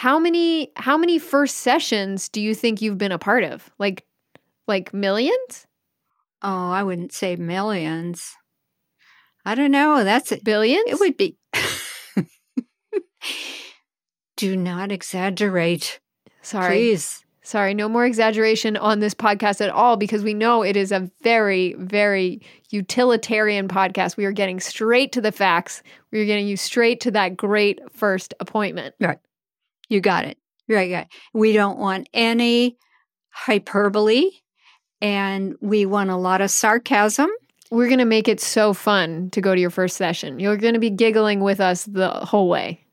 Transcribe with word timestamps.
How 0.00 0.18
many 0.18 0.72
how 0.76 0.96
many 0.96 1.18
first 1.18 1.58
sessions 1.58 2.30
do 2.30 2.40
you 2.40 2.54
think 2.54 2.80
you've 2.80 2.96
been 2.96 3.12
a 3.12 3.18
part 3.18 3.44
of? 3.44 3.70
Like 3.78 4.06
like 4.66 4.94
millions? 4.94 5.66
Oh, 6.40 6.70
I 6.70 6.82
wouldn't 6.84 7.12
say 7.12 7.36
millions. 7.36 8.34
I 9.44 9.54
don't 9.54 9.70
know. 9.70 10.02
That's 10.02 10.32
it. 10.32 10.42
Billions? 10.42 10.84
It 10.86 10.98
would 11.00 11.18
be. 11.18 11.36
Do 14.38 14.56
not 14.56 14.90
exaggerate. 14.90 16.00
Sorry. 16.40 16.76
Please. 16.76 17.22
Sorry, 17.42 17.74
no 17.74 17.86
more 17.86 18.06
exaggeration 18.06 18.78
on 18.78 19.00
this 19.00 19.12
podcast 19.12 19.60
at 19.60 19.68
all 19.68 19.98
because 19.98 20.22
we 20.22 20.32
know 20.32 20.62
it 20.62 20.78
is 20.78 20.92
a 20.92 21.10
very, 21.20 21.74
very 21.74 22.40
utilitarian 22.70 23.68
podcast. 23.68 24.16
We 24.16 24.24
are 24.24 24.32
getting 24.32 24.60
straight 24.60 25.12
to 25.12 25.20
the 25.20 25.32
facts. 25.32 25.82
We 26.10 26.22
are 26.22 26.26
getting 26.26 26.48
you 26.48 26.56
straight 26.56 27.00
to 27.00 27.10
that 27.10 27.36
great 27.36 27.80
first 27.92 28.32
appointment. 28.40 28.94
Right. 28.98 29.18
You 29.90 30.00
got 30.00 30.24
it. 30.24 30.38
Right. 30.68 30.90
right. 30.90 31.08
We 31.34 31.52
don't 31.52 31.78
want 31.78 32.08
any 32.14 32.78
hyperbole 33.28 34.30
and 35.02 35.56
we 35.60 35.84
want 35.84 36.10
a 36.10 36.16
lot 36.16 36.40
of 36.40 36.50
sarcasm. 36.50 37.28
We're 37.70 37.88
going 37.88 37.98
to 37.98 38.04
make 38.04 38.28
it 38.28 38.40
so 38.40 38.72
fun 38.72 39.30
to 39.30 39.40
go 39.40 39.54
to 39.54 39.60
your 39.60 39.70
first 39.70 39.96
session. 39.96 40.40
You're 40.40 40.56
going 40.56 40.74
to 40.74 40.80
be 40.80 40.90
giggling 40.90 41.40
with 41.40 41.60
us 41.60 41.84
the 41.84 42.08
whole 42.08 42.48
way. 42.48 42.84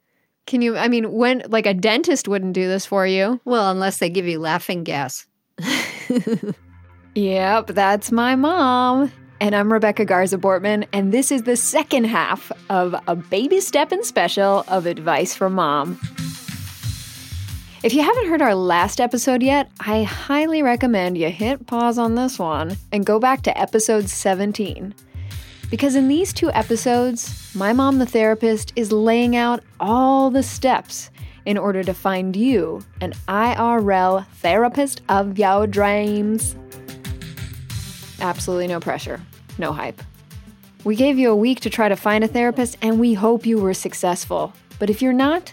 Can 0.45 0.61
you, 0.61 0.77
I 0.77 0.87
mean, 0.87 1.11
when, 1.11 1.43
like 1.49 1.65
a 1.65 1.73
dentist 1.73 2.27
wouldn't 2.27 2.53
do 2.53 2.67
this 2.67 2.85
for 2.85 3.05
you. 3.05 3.39
Well, 3.45 3.69
unless 3.69 3.99
they 3.99 4.09
give 4.09 4.25
you 4.25 4.39
laughing 4.39 4.83
gas. 4.83 5.27
yep, 7.15 7.67
that's 7.67 8.11
my 8.11 8.35
mom. 8.35 9.11
And 9.39 9.55
I'm 9.55 9.71
Rebecca 9.71 10.05
Garza 10.05 10.37
Bortman, 10.37 10.87
and 10.93 11.11
this 11.11 11.31
is 11.31 11.43
the 11.43 11.57
second 11.57 12.05
half 12.05 12.51
of 12.71 12.95
a 13.07 13.15
baby 13.15 13.61
stepping 13.61 14.03
special 14.03 14.63
of 14.67 14.87
Advice 14.87 15.35
from 15.35 15.53
Mom. 15.53 15.99
If 17.83 17.93
you 17.93 18.01
haven't 18.01 18.27
heard 18.27 18.41
our 18.41 18.55
last 18.55 18.99
episode 18.99 19.43
yet, 19.43 19.69
I 19.79 20.01
highly 20.01 20.63
recommend 20.63 21.15
you 21.15 21.29
hit 21.29 21.67
pause 21.67 21.99
on 21.99 22.15
this 22.15 22.39
one 22.39 22.75
and 22.91 23.05
go 23.05 23.19
back 23.19 23.43
to 23.43 23.55
episode 23.55 24.09
17. 24.09 24.95
Because 25.69 25.93
in 25.93 26.07
these 26.07 26.33
two 26.33 26.49
episodes, 26.53 27.53
my 27.53 27.73
mom, 27.73 27.99
the 27.99 28.07
therapist, 28.07 28.73
is 28.75 28.91
laying 28.91 29.35
out 29.35 29.63
all 29.79 30.31
the 30.31 30.41
steps 30.41 31.11
in 31.45 31.55
order 31.55 31.83
to 31.83 31.93
find 31.93 32.35
you 32.35 32.81
an 32.99 33.13
IRL 33.27 34.25
therapist 34.37 35.03
of 35.07 35.37
your 35.37 35.67
dreams. 35.67 36.55
Absolutely 38.19 38.65
no 38.65 38.79
pressure, 38.79 39.21
no 39.59 39.71
hype. 39.71 40.01
We 40.83 40.95
gave 40.95 41.19
you 41.19 41.29
a 41.29 41.35
week 41.35 41.59
to 41.59 41.69
try 41.69 41.89
to 41.89 41.95
find 41.95 42.23
a 42.23 42.27
therapist, 42.27 42.75
and 42.81 42.99
we 42.99 43.13
hope 43.13 43.45
you 43.45 43.59
were 43.59 43.75
successful. 43.75 44.51
But 44.79 44.89
if 44.89 44.99
you're 44.99 45.13
not, 45.13 45.51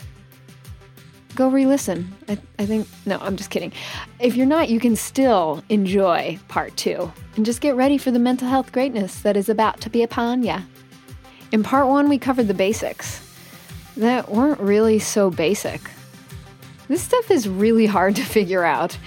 go 1.34 1.48
re 1.48 1.66
listen. 1.66 2.14
I, 2.28 2.38
I 2.58 2.66
think, 2.66 2.88
no, 3.06 3.18
I'm 3.18 3.36
just 3.36 3.50
kidding. 3.50 3.72
If 4.20 4.36
you're 4.36 4.46
not, 4.46 4.68
you 4.68 4.80
can 4.80 4.96
still 4.96 5.62
enjoy 5.68 6.38
part 6.48 6.76
two 6.76 7.12
and 7.36 7.44
just 7.44 7.60
get 7.60 7.74
ready 7.74 7.98
for 7.98 8.10
the 8.10 8.18
mental 8.18 8.48
health 8.48 8.72
greatness 8.72 9.20
that 9.22 9.36
is 9.36 9.48
about 9.48 9.80
to 9.82 9.90
be 9.90 10.02
upon 10.02 10.42
ya. 10.42 10.60
In 11.52 11.62
part 11.62 11.86
one, 11.86 12.08
we 12.08 12.18
covered 12.18 12.48
the 12.48 12.54
basics 12.54 13.20
that 13.96 14.30
weren't 14.30 14.60
really 14.60 14.98
so 14.98 15.30
basic. 15.30 15.80
This 16.88 17.02
stuff 17.02 17.30
is 17.30 17.48
really 17.48 17.86
hard 17.86 18.16
to 18.16 18.22
figure 18.22 18.64
out. 18.64 18.98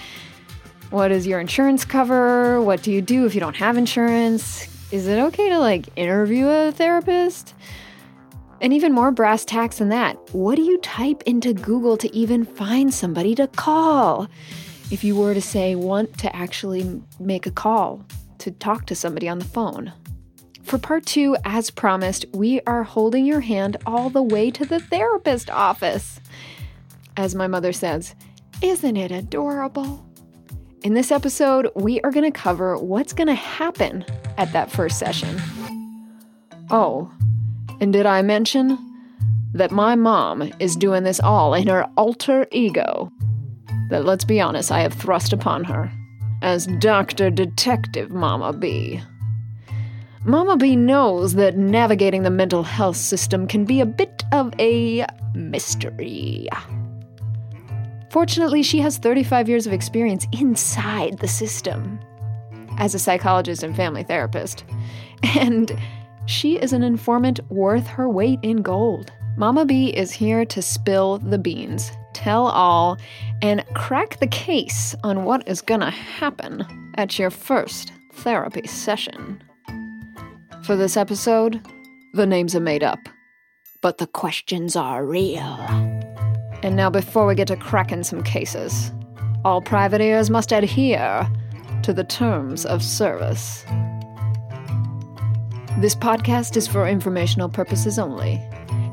What 0.89 1.09
does 1.09 1.27
your 1.27 1.39
insurance 1.39 1.83
cover? 1.83 2.61
What 2.61 2.81
do 2.81 2.91
you 2.91 3.01
do 3.01 3.25
if 3.25 3.35
you 3.35 3.41
don't 3.41 3.55
have 3.57 3.77
insurance? 3.77 4.67
Is 4.91 5.07
it 5.07 5.19
okay 5.19 5.49
to 5.49 5.59
like 5.59 5.89
interview 5.97 6.47
a 6.47 6.71
therapist? 6.71 7.53
And 8.59 8.73
even 8.73 8.91
more 8.91 9.11
brass 9.11 9.45
tacks 9.45 9.77
than 9.77 9.89
that, 9.89 10.17
what 10.33 10.55
do 10.55 10.63
you 10.63 10.79
type 10.79 11.21
into 11.25 11.53
Google 11.53 11.95
to 11.97 12.13
even 12.15 12.43
find 12.43 12.93
somebody 12.93 13.35
to 13.35 13.47
call? 13.47 14.27
If 14.89 15.03
you 15.03 15.15
were 15.15 15.33
to 15.33 15.41
say, 15.41 15.75
want 15.75 16.17
to 16.19 16.35
actually 16.35 17.01
make 17.19 17.45
a 17.45 17.51
call 17.51 18.03
to 18.39 18.51
talk 18.51 18.85
to 18.87 18.95
somebody 18.95 19.29
on 19.29 19.39
the 19.39 19.45
phone. 19.45 19.93
For 20.63 20.77
part 20.77 21.05
two, 21.05 21.37
as 21.45 21.69
promised, 21.69 22.25
we 22.33 22.61
are 22.61 22.83
holding 22.83 23.25
your 23.25 23.41
hand 23.41 23.77
all 23.85 24.09
the 24.09 24.23
way 24.23 24.49
to 24.51 24.65
the 24.65 24.79
therapist 24.79 25.49
office. 25.49 26.19
As 27.15 27.35
my 27.35 27.47
mother 27.47 27.71
says, 27.71 28.15
isn't 28.61 28.97
it 28.97 29.11
adorable? 29.11 30.05
In 30.83 30.93
this 30.93 31.11
episode, 31.11 31.69
we 31.75 32.01
are 32.01 32.11
going 32.11 32.31
to 32.31 32.37
cover 32.37 32.77
what's 32.77 33.13
going 33.13 33.27
to 33.27 33.33
happen 33.33 34.03
at 34.37 34.51
that 34.53 34.71
first 34.71 34.99
session. 34.99 35.41
Oh, 36.69 37.11
and 37.79 37.93
did 37.93 38.05
I 38.05 38.21
mention 38.21 38.77
that 39.53 39.71
my 39.71 39.95
mom 39.95 40.51
is 40.59 40.75
doing 40.75 41.03
this 41.03 41.19
all 41.19 41.53
in 41.53 41.67
her 41.67 41.89
alter 41.97 42.47
ego? 42.51 43.11
That, 43.89 44.05
let's 44.05 44.25
be 44.25 44.41
honest, 44.41 44.71
I 44.71 44.79
have 44.81 44.93
thrust 44.93 45.33
upon 45.33 45.63
her 45.65 45.91
as 46.41 46.67
Dr. 46.79 47.29
Detective 47.29 48.11
Mama 48.11 48.53
B. 48.53 49.01
Mama 50.25 50.57
B 50.57 50.75
knows 50.75 51.35
that 51.35 51.57
navigating 51.57 52.23
the 52.23 52.29
mental 52.29 52.63
health 52.63 52.97
system 52.97 53.47
can 53.47 53.63
be 53.63 53.79
a 53.79 53.85
bit 53.85 54.23
of 54.33 54.53
a 54.59 55.05
mystery. 55.33 56.49
Fortunately, 58.09 58.61
she 58.63 58.79
has 58.79 58.97
35 58.97 59.47
years 59.47 59.67
of 59.67 59.73
experience 59.73 60.27
inside 60.33 61.19
the 61.19 61.27
system 61.27 61.99
as 62.77 62.93
a 62.93 62.99
psychologist 62.99 63.63
and 63.63 63.75
family 63.75 64.03
therapist. 64.03 64.65
And 65.35 65.75
she 66.27 66.57
is 66.57 66.73
an 66.73 66.83
informant 66.83 67.39
worth 67.49 67.87
her 67.87 68.07
weight 68.09 68.39
in 68.43 68.61
gold. 68.61 69.11
Mama 69.37 69.65
B 69.65 69.87
is 69.87 70.11
here 70.11 70.45
to 70.45 70.61
spill 70.61 71.19
the 71.19 71.37
beans, 71.37 71.91
tell 72.13 72.47
all, 72.47 72.97
and 73.41 73.65
crack 73.73 74.19
the 74.19 74.27
case 74.27 74.93
on 75.03 75.23
what 75.23 75.47
is 75.47 75.61
gonna 75.61 75.89
happen 75.89 76.65
at 76.95 77.17
your 77.17 77.29
first 77.29 77.93
therapy 78.13 78.67
session. 78.67 79.41
For 80.63 80.75
this 80.75 80.97
episode, 80.97 81.61
the 82.13 82.25
names 82.25 82.55
are 82.55 82.59
made 82.59 82.83
up, 82.83 82.99
but 83.81 83.99
the 83.99 84.07
questions 84.07 84.75
are 84.75 85.05
real. 85.05 85.57
And 86.63 86.75
now, 86.75 86.89
before 86.89 87.25
we 87.25 87.35
get 87.35 87.47
to 87.49 87.55
cracking 87.55 88.03
some 88.03 88.23
cases, 88.23 88.91
all 89.45 89.61
private 89.61 90.01
ears 90.01 90.29
must 90.29 90.51
adhere 90.51 91.29
to 91.83 91.93
the 91.93 92.03
terms 92.03 92.65
of 92.65 92.83
service. 92.83 93.63
This 95.77 95.93
podcast 95.93 96.57
is 96.57 96.67
for 96.67 96.87
informational 96.87 97.49
purposes 97.49 97.99
only. 97.99 98.41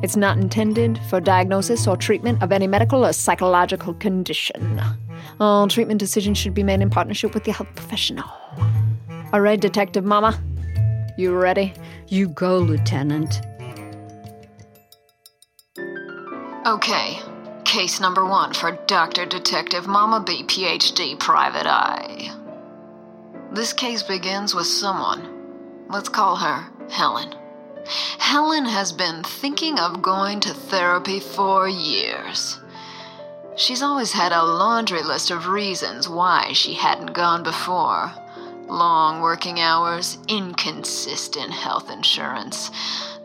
It's 0.03 0.17
not 0.17 0.37
intended 0.37 1.01
for 1.09 1.19
diagnosis 1.19 1.87
or 1.87 1.97
treatment 1.97 2.43
of 2.43 2.53
any 2.53 2.67
medical 2.67 3.07
or 3.07 3.15
psychological 3.15 3.95
condition. 3.95 4.83
All 5.41 5.67
treatment 5.67 5.99
decisions 5.99 6.37
should 6.37 6.53
be 6.53 6.63
made 6.63 6.83
in 6.83 6.91
partnership 6.91 7.33
with 7.33 7.47
your 7.47 7.55
health 7.55 7.75
professional. 7.75 8.29
All 9.33 9.41
right, 9.41 9.59
Detective 9.59 10.05
Mama, 10.05 10.39
you 11.17 11.35
ready? 11.35 11.73
You 12.09 12.29
go, 12.29 12.59
Lieutenant. 12.59 13.41
Okay, 16.67 17.19
case 17.65 17.99
number 17.99 18.27
one 18.27 18.53
for 18.53 18.79
Dr. 18.87 19.25
Detective 19.25 19.87
Mama 19.87 20.23
B, 20.23 20.43
PhD, 20.43 21.19
Private 21.19 21.67
Eye. 21.67 22.31
This 23.53 23.73
case 23.73 24.03
begins 24.03 24.55
with 24.55 24.67
someone. 24.67 25.31
Let's 25.89 26.09
call 26.09 26.37
her 26.37 26.74
Helen. 26.91 27.35
Helen 28.19 28.65
has 28.65 28.93
been 28.93 29.23
thinking 29.23 29.79
of 29.79 30.03
going 30.03 30.41
to 30.41 30.55
therapy 30.55 31.21
for 31.21 31.69
years. 31.69 32.59
She's 33.57 33.83
always 33.83 34.13
had 34.13 34.33
a 34.33 34.43
laundry 34.43 35.03
list 35.03 35.31
of 35.31 35.47
reasons 35.47 36.09
why 36.09 36.53
she 36.53 36.75
hadn't 36.75 37.13
gone 37.13 37.43
before 37.43 38.13
long 38.69 39.21
working 39.21 39.61
hours, 39.61 40.19
inconsistent 40.29 41.53
health 41.53 41.91
insurance, 41.91 42.71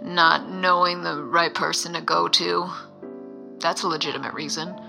not 0.01 0.49
knowing 0.49 1.01
the 1.01 1.23
right 1.23 1.53
person 1.53 1.93
to 1.93 2.01
go 2.01 2.27
to. 2.27 2.69
That's 3.59 3.83
a 3.83 3.87
legitimate 3.87 4.33
reason. 4.33 4.79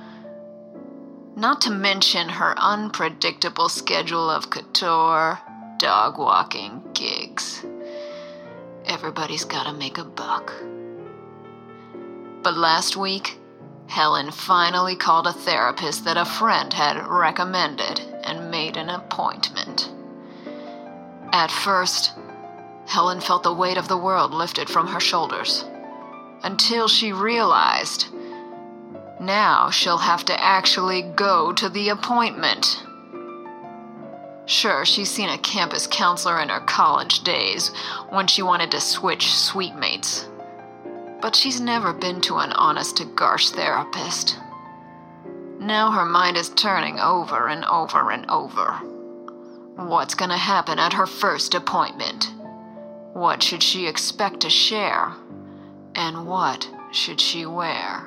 Not 1.36 1.60
to 1.62 1.70
mention 1.70 2.28
her 2.28 2.54
unpredictable 2.58 3.68
schedule 3.68 4.28
of 4.28 4.50
couture, 4.50 5.38
dog 5.78 6.18
walking 6.18 6.82
gigs. 6.92 7.64
Everybody's 9.00 9.46
gotta 9.46 9.72
make 9.72 9.96
a 9.96 10.04
buck. 10.04 10.52
But 12.42 12.54
last 12.54 12.98
week, 12.98 13.38
Helen 13.86 14.30
finally 14.30 14.94
called 14.94 15.26
a 15.26 15.32
therapist 15.32 16.04
that 16.04 16.18
a 16.18 16.26
friend 16.26 16.70
had 16.70 17.06
recommended 17.06 17.98
and 18.24 18.50
made 18.50 18.76
an 18.76 18.90
appointment. 18.90 19.90
At 21.32 21.50
first, 21.50 22.12
Helen 22.88 23.22
felt 23.22 23.42
the 23.42 23.54
weight 23.54 23.78
of 23.78 23.88
the 23.88 23.96
world 23.96 24.34
lifted 24.34 24.68
from 24.68 24.88
her 24.88 25.00
shoulders. 25.00 25.64
Until 26.42 26.86
she 26.86 27.14
realized 27.14 28.08
now 29.18 29.70
she'll 29.70 29.96
have 29.96 30.26
to 30.26 30.38
actually 30.38 31.00
go 31.00 31.54
to 31.54 31.70
the 31.70 31.88
appointment. 31.88 32.84
Sure, 34.50 34.84
she's 34.84 35.08
seen 35.08 35.28
a 35.28 35.38
campus 35.38 35.86
counselor 35.86 36.40
in 36.40 36.48
her 36.48 36.58
college 36.58 37.22
days 37.22 37.68
when 38.08 38.26
she 38.26 38.42
wanted 38.42 38.72
to 38.72 38.80
switch 38.80 39.32
suite 39.32 39.76
mates. 39.76 40.28
But 41.22 41.36
she's 41.36 41.60
never 41.60 41.92
been 41.92 42.20
to 42.22 42.38
an 42.38 42.50
honest 42.54 42.96
to 42.96 43.04
gosh 43.04 43.50
therapist. 43.50 44.40
Now 45.60 45.92
her 45.92 46.04
mind 46.04 46.36
is 46.36 46.48
turning 46.48 46.98
over 46.98 47.46
and 47.46 47.64
over 47.64 48.10
and 48.10 48.28
over. 48.28 48.72
What's 49.76 50.16
gonna 50.16 50.36
happen 50.36 50.80
at 50.80 50.94
her 50.94 51.06
first 51.06 51.54
appointment? 51.54 52.32
What 53.12 53.44
should 53.44 53.62
she 53.62 53.86
expect 53.86 54.40
to 54.40 54.50
share? 54.50 55.12
And 55.94 56.26
what 56.26 56.68
should 56.90 57.20
she 57.20 57.46
wear? 57.46 57.99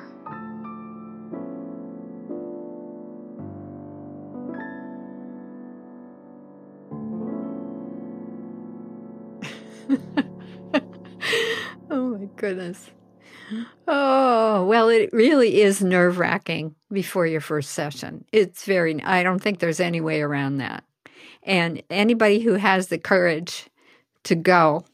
Goodness. 12.44 12.90
Oh, 13.88 14.66
well, 14.66 14.90
it 14.90 15.08
really 15.14 15.62
is 15.62 15.82
nerve 15.82 16.18
wracking 16.18 16.74
before 16.92 17.26
your 17.26 17.40
first 17.40 17.70
session. 17.70 18.26
It's 18.32 18.66
very, 18.66 19.02
I 19.02 19.22
don't 19.22 19.38
think 19.38 19.60
there's 19.60 19.80
any 19.80 20.02
way 20.02 20.20
around 20.20 20.58
that. 20.58 20.84
And 21.42 21.82
anybody 21.88 22.40
who 22.40 22.54
has 22.56 22.88
the 22.88 22.98
courage 22.98 23.70
to 24.24 24.34
go 24.34 24.84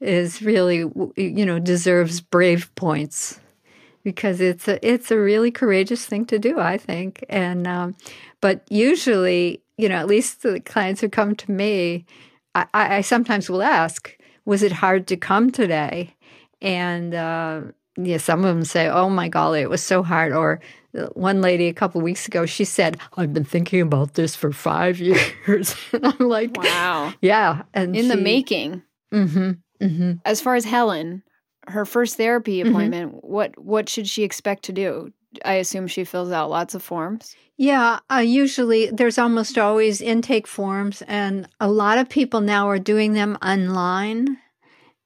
is 0.00 0.42
really, 0.42 0.78
you 1.16 1.46
know, 1.46 1.60
deserves 1.60 2.20
brave 2.20 2.74
points 2.74 3.38
because 4.02 4.40
it's 4.40 4.66
a, 4.66 4.84
it's 4.84 5.12
a 5.12 5.18
really 5.20 5.52
courageous 5.52 6.04
thing 6.04 6.26
to 6.26 6.40
do, 6.40 6.58
I 6.58 6.76
think. 6.76 7.24
And, 7.28 7.68
um, 7.68 7.94
but 8.40 8.64
usually, 8.68 9.62
you 9.78 9.88
know, 9.88 9.94
at 9.94 10.08
least 10.08 10.42
the 10.42 10.58
clients 10.58 11.02
who 11.02 11.08
come 11.08 11.36
to 11.36 11.52
me, 11.52 12.04
I, 12.56 12.66
I 12.74 13.00
sometimes 13.02 13.48
will 13.48 13.62
ask, 13.62 14.16
was 14.44 14.64
it 14.64 14.72
hard 14.72 15.06
to 15.06 15.16
come 15.16 15.52
today? 15.52 16.16
And 16.62 17.12
uh, 17.14 17.62
yeah, 17.96 18.16
some 18.16 18.44
of 18.44 18.54
them 18.54 18.64
say, 18.64 18.88
"Oh 18.88 19.10
my 19.10 19.28
golly, 19.28 19.60
it 19.60 19.68
was 19.68 19.82
so 19.82 20.02
hard." 20.02 20.32
Or 20.32 20.60
one 21.12 21.42
lady 21.42 21.68
a 21.68 21.74
couple 21.74 22.00
weeks 22.00 22.26
ago, 22.26 22.46
she 22.46 22.64
said, 22.64 22.96
"I've 23.16 23.34
been 23.34 23.44
thinking 23.44 23.82
about 23.82 24.14
this 24.14 24.34
for 24.34 24.52
five 24.52 24.98
years." 25.00 25.76
and 25.92 26.06
I'm 26.06 26.28
like, 26.28 26.56
"Wow, 26.56 27.12
yeah." 27.20 27.62
And 27.74 27.94
in 27.94 28.04
she, 28.04 28.08
the 28.08 28.16
making. 28.16 28.82
Mm-hmm, 29.12 29.50
mm-hmm. 29.84 30.12
As 30.24 30.40
far 30.40 30.54
as 30.54 30.64
Helen, 30.64 31.22
her 31.66 31.84
first 31.84 32.16
therapy 32.16 32.60
mm-hmm. 32.60 32.70
appointment, 32.70 33.12
mm-hmm. 33.12 33.26
what 33.26 33.58
what 33.58 33.88
should 33.88 34.06
she 34.06 34.22
expect 34.22 34.64
to 34.64 34.72
do? 34.72 35.12
I 35.44 35.54
assume 35.54 35.86
she 35.86 36.04
fills 36.04 36.30
out 36.30 36.50
lots 36.50 36.74
of 36.74 36.82
forms. 36.82 37.34
Yeah, 37.56 38.00
uh, 38.10 38.18
usually 38.18 38.90
there's 38.90 39.18
almost 39.18 39.58
always 39.58 40.00
intake 40.00 40.46
forms, 40.46 41.02
and 41.02 41.48
a 41.60 41.70
lot 41.70 41.98
of 41.98 42.08
people 42.08 42.40
now 42.40 42.68
are 42.68 42.78
doing 42.78 43.12
them 43.12 43.36
online. 43.42 44.38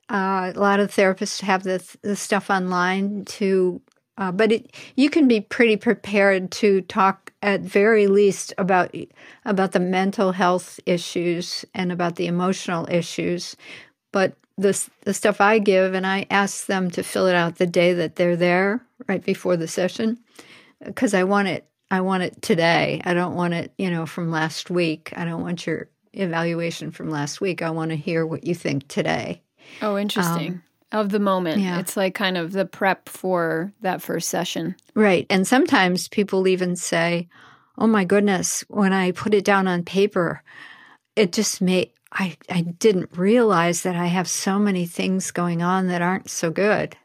Uh, 0.09 0.53
a 0.55 0.61
lot 0.61 0.81
of 0.81 0.91
therapists 0.91 1.41
have 1.41 1.65
this, 1.65 1.97
this 2.03 2.21
stuff 2.21 2.49
online 2.49 3.25
to, 3.25 3.81
uh, 4.19 4.31
but 4.31 4.53
it, 4.53 4.75
you 4.95 5.11
can 5.11 5.27
be 5.27 5.41
pretty 5.41 5.77
prepared 5.77 6.51
to 6.51 6.81
talk 6.83 7.33
at 7.43 7.61
very 7.61 8.07
least 8.07 8.53
about 8.57 8.95
about 9.45 9.73
the 9.73 9.81
mental 9.81 10.33
health 10.33 10.81
issues 10.87 11.65
and 11.75 11.93
about 11.93 12.17
the 12.17 12.27
emotional 12.27 12.89
issues. 12.91 13.57
But 14.13 14.37
the 14.57 14.89
the 15.03 15.13
stuff 15.13 15.41
I 15.41 15.59
give, 15.59 15.95
and 15.95 16.07
I 16.07 16.27
ask 16.31 16.67
them 16.67 16.91
to 16.93 17.03
fill 17.03 17.27
it 17.27 17.35
out 17.35 17.57
the 17.57 17.67
day 17.67 17.93
that 17.95 18.17
they're 18.17 18.37
there, 18.37 18.81
right 19.09 19.25
before 19.25 19.57
the 19.57 19.69
session, 19.69 20.19
because 20.85 21.15
I 21.15 21.25
want 21.25 21.49
it. 21.49 21.67
I 21.91 22.01
want 22.01 22.23
it 22.25 22.43
today. 22.43 23.01
I 23.05 23.15
don't 23.15 23.37
want 23.37 23.55
it, 23.55 23.73
you 23.79 23.91
know, 23.91 24.07
from 24.07 24.31
last 24.31 24.71
week. 24.71 25.13
I 25.17 25.25
don't 25.25 25.43
want 25.43 25.67
your 25.67 25.89
evaluation 26.15 26.91
from 26.91 27.11
last 27.11 27.41
week. 27.41 27.63
I 27.63 27.71
want 27.71 27.91
to 27.91 27.97
hear 27.97 28.27
what 28.27 28.45
you 28.45 28.55
think 28.55 28.89
today. 28.89 29.43
Oh, 29.83 29.99
interesting. 29.99 30.53
Um, 30.53 30.63
of 30.93 31.11
the 31.11 31.19
moment. 31.19 31.61
Yeah. 31.61 31.81
It's 31.81 31.97
like 31.97 32.15
kind 32.15 32.37
of 32.37 32.53
the 32.53 32.65
prep 32.65 33.09
for 33.09 33.73
that 33.81 34.01
first 34.01 34.29
session. 34.29 34.77
Right. 34.95 35.27
And 35.29 35.47
sometimes 35.47 36.09
people 36.09 36.47
even 36.47 36.77
say, 36.77 37.29
oh 37.77 37.87
my 37.87 38.05
goodness, 38.05 38.65
when 38.69 38.93
I 38.93 39.11
put 39.11 39.35
it 39.35 39.45
down 39.45 39.69
on 39.69 39.85
paper, 39.85 40.43
it 41.17 41.33
just 41.33 41.61
made, 41.61 41.91
I, 42.13 42.37
I 42.49 42.63
didn't 42.63 43.11
realize 43.17 43.83
that 43.83 43.97
I 43.97 44.07
have 44.07 44.29
so 44.29 44.59
many 44.59 44.87
things 44.87 45.31
going 45.33 45.63
on 45.63 45.89
that 45.89 46.03
aren't 46.03 46.31
so 46.31 46.51
good. 46.51 46.97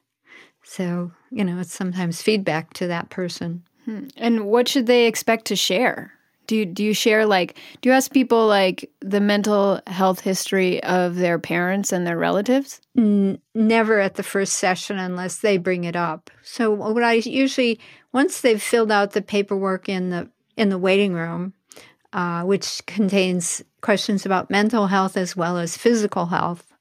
So, 0.64 1.12
you 1.32 1.44
know, 1.44 1.60
it's 1.60 1.74
sometimes 1.74 2.22
feedback 2.22 2.74
to 2.76 2.88
that 2.88 3.10
person. 3.10 3.64
Hmm. 3.86 4.08
And 4.16 4.46
what 4.46 4.68
should 4.68 4.86
they 4.86 5.08
expect 5.08 5.46
to 5.46 5.56
share? 5.56 6.14
Do 6.52 6.58
you 6.58 6.66
do 6.66 6.84
you 6.84 6.94
share 6.94 7.26
like 7.26 7.58
do 7.80 7.88
you 7.88 7.96
ask 7.96 8.12
people 8.12 8.46
like 8.46 8.92
the 9.00 9.22
mental 9.22 9.80
health 9.88 10.20
history 10.20 10.84
of 10.84 11.16
their 11.16 11.40
parents 11.40 11.94
and 11.94 12.06
their 12.06 12.18
relatives? 12.18 12.82
N- 12.98 13.40
never 13.56 14.02
at 14.02 14.16
the 14.16 14.24
first 14.24 14.56
session 14.56 15.00
unless 15.00 15.38
they 15.38 15.58
bring 15.58 15.86
it 15.86 15.96
up. 15.96 16.30
So 16.44 16.70
what 16.70 17.04
i 17.04 17.14
usually 17.14 17.80
once 18.12 18.42
they've 18.42 18.62
filled 18.62 18.92
out 18.92 19.12
the 19.12 19.22
paperwork 19.22 19.88
in 19.88 20.10
the 20.10 20.30
in 20.58 20.68
the 20.68 20.78
waiting 20.78 21.14
room 21.14 21.54
uh, 22.12 22.44
which 22.44 22.86
contains 22.86 23.64
questions 23.80 24.26
about 24.26 24.50
mental 24.50 24.88
health 24.88 25.16
as 25.16 25.38
well 25.38 25.58
as 25.58 25.78
physical 25.78 26.26
health 26.26 26.74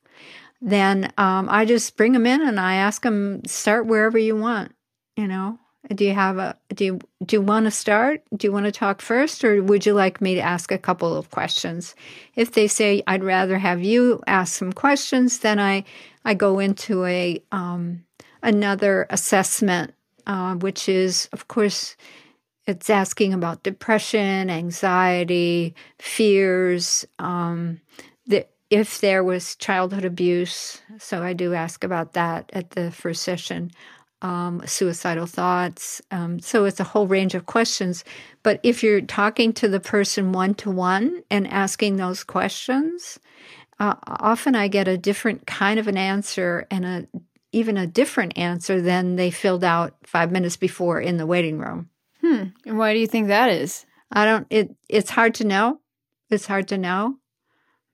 then 0.61 1.13
um, 1.17 1.49
i 1.49 1.65
just 1.65 1.97
bring 1.97 2.13
them 2.13 2.27
in 2.27 2.43
and 2.43 2.59
i 2.59 2.75
ask 2.75 3.03
them 3.03 3.41
start 3.47 3.87
wherever 3.87 4.19
you 4.19 4.35
want 4.35 4.75
you 5.17 5.29
know 5.29 5.61
do 5.89 6.05
you 6.05 6.13
have 6.13 6.39
a 6.39 6.57
do 6.75 6.85
you 6.85 7.01
do 7.25 7.37
you 7.37 7.43
want 7.43 7.65
to 7.65 7.71
start? 7.71 8.23
Do 8.37 8.47
you 8.47 8.53
want 8.53 8.67
to 8.67 8.73
talk 8.73 9.01
first 9.01 9.45
or 9.45 9.63
would 9.63 9.87
you 9.87 9.95
like 9.95 10.21
me 10.21 10.35
to 10.35 10.41
ask 10.41 10.71
a 10.71 10.79
couple 10.79 11.17
of 11.17 11.31
questions? 11.31 11.95
If 12.37 12.53
they 12.53 12.69
say 12.69 13.03
I'd 13.07 13.25
rather 13.25 13.59
have 13.59 13.83
you 13.83 14.23
ask 14.27 14.55
some 14.55 14.73
questions, 14.73 15.39
then 15.39 15.59
I 15.59 15.85
I 16.25 16.35
go 16.35 16.59
into 16.59 17.05
a 17.07 17.43
um, 17.51 18.05
another 18.43 19.07
assessment, 19.11 19.95
uh, 20.27 20.55
which 20.57 20.89
is 20.89 21.29
of 21.33 21.49
course 21.49 21.97
it's 22.67 22.91
asking 22.91 23.33
about 23.33 23.63
depression, 23.63 24.51
anxiety, 24.51 25.75
fears, 25.99 27.07
um, 27.19 27.81
if 28.71 29.01
there 29.01 29.25
was 29.25 29.57
childhood 29.57 30.05
abuse. 30.05 30.81
So 30.99 31.25
I 31.25 31.33
do 31.33 31.55
ask 31.55 31.83
about 31.83 32.13
that 32.13 32.49
at 32.53 32.71
the 32.71 32.93
first 32.93 33.23
session 33.23 33.73
um, 34.23 34.63
suicidal 34.67 35.27
thoughts. 35.27 36.03
Um, 36.11 36.41
so 36.41 36.65
it's 36.65 36.81
a 36.81 36.85
whole 36.85 37.07
range 37.07 37.35
of 37.35 37.47
questions. 37.47 38.05
But 38.43 38.61
if 38.63 38.83
you're 38.83 39.01
talking 39.01 39.53
to 39.55 39.69
the 39.69 39.81
person 39.81 40.33
one 40.33 40.55
to 40.55 40.71
one 40.71 41.23
and 41.31 41.47
asking 41.49 41.97
those 41.97 42.25
questions, 42.25 43.19
uh, 43.79 43.95
often 44.07 44.55
I 44.55 44.69
get 44.69 44.89
a 44.89 44.99
different 44.99 45.47
kind 45.47 45.81
of 45.81 45.89
an 45.89 45.97
answer 45.97 46.67
and 46.71 46.85
a 46.85 47.09
even 47.53 47.77
a 47.77 47.87
different 47.87 48.39
answer 48.39 48.81
than 48.81 49.17
they 49.17 49.31
filled 49.31 49.65
out 49.65 49.95
five 50.05 50.31
minutes 50.31 50.57
before 50.57 51.01
in 51.01 51.17
the 51.17 51.27
waiting 51.27 51.59
room. 51.59 51.89
Hmm. 52.21 52.45
And 52.65 52.79
why 52.79 52.93
do 52.93 53.01
you 53.01 53.09
think 53.09 53.27
that 53.27 53.51
is? 53.51 53.87
I 54.13 54.25
don't. 54.25 54.47
It 54.51 54.75
it's 54.89 55.11
hard 55.11 55.35
to 55.37 55.45
know. 55.45 55.81
It's 56.29 56.47
hard 56.47 56.69
to 56.69 56.79
know, 56.79 57.17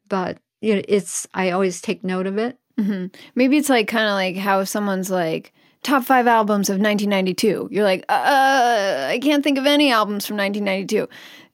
but 0.09 0.39
you 0.61 0.77
know, 0.77 0.83
it's. 0.89 1.27
I 1.33 1.51
always 1.51 1.81
take 1.81 2.05
note 2.05 2.27
of 2.27 2.37
it. 2.39 2.59
Mm-hmm. 2.79 3.07
Maybe 3.35 3.57
it's 3.57 3.71
like 3.71 3.89
kind 3.89 4.09
of 4.09 4.13
like 4.13 4.37
how 4.37 4.65
someone's 4.65 5.11
like 5.11 5.53
top 5.87 6.05
five 6.05 6.27
albums 6.27 6.69
of 6.69 6.75
1992. 6.75 7.69
You're 7.71 7.85
like, 7.85 8.05
uh, 8.09 9.07
I 9.09 9.19
can't 9.23 9.45
think 9.45 9.57
of 9.57 9.67
any 9.67 9.93
albums 9.93 10.27
from 10.27 10.37
1992. 10.37 11.09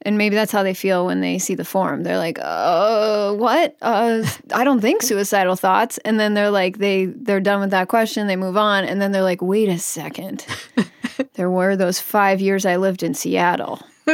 And 0.05 0.19
maybe 0.19 0.35
that's 0.35 0.51
how 0.51 0.63
they 0.63 0.75
feel 0.75 1.07
when 1.07 1.21
they 1.21 1.39
see 1.39 1.55
the 1.55 1.65
form. 1.65 2.03
They're 2.03 2.19
like, 2.19 2.39
uh, 2.41 3.35
what? 3.35 3.77
Uh, 3.83 4.27
I 4.53 4.65
don't 4.65 4.81
think 4.81 5.03
suicidal 5.03 5.55
thoughts. 5.55 5.99
And 5.99 6.19
then 6.19 6.35
they're 6.35 6.51
like, 6.51 6.79
they 6.79 7.05
they're 7.07 7.41
done 7.41 7.61
with 7.61 7.71
that 7.71 7.89
question. 7.89 8.27
They 8.27 8.37
move 8.37 8.57
on, 8.57 8.85
and 8.85 9.01
then 9.01 9.13
they're 9.13 9.23
like, 9.23 9.43
wait 9.43 9.69
a 9.69 9.79
second. 9.79 10.45
there 11.35 11.51
were 11.51 11.77
those 11.77 12.01
five 12.01 12.41
years 12.41 12.67
I 12.67 12.77
lived 12.77 13.05
in 13.05 13.15
Seattle. 13.15 13.81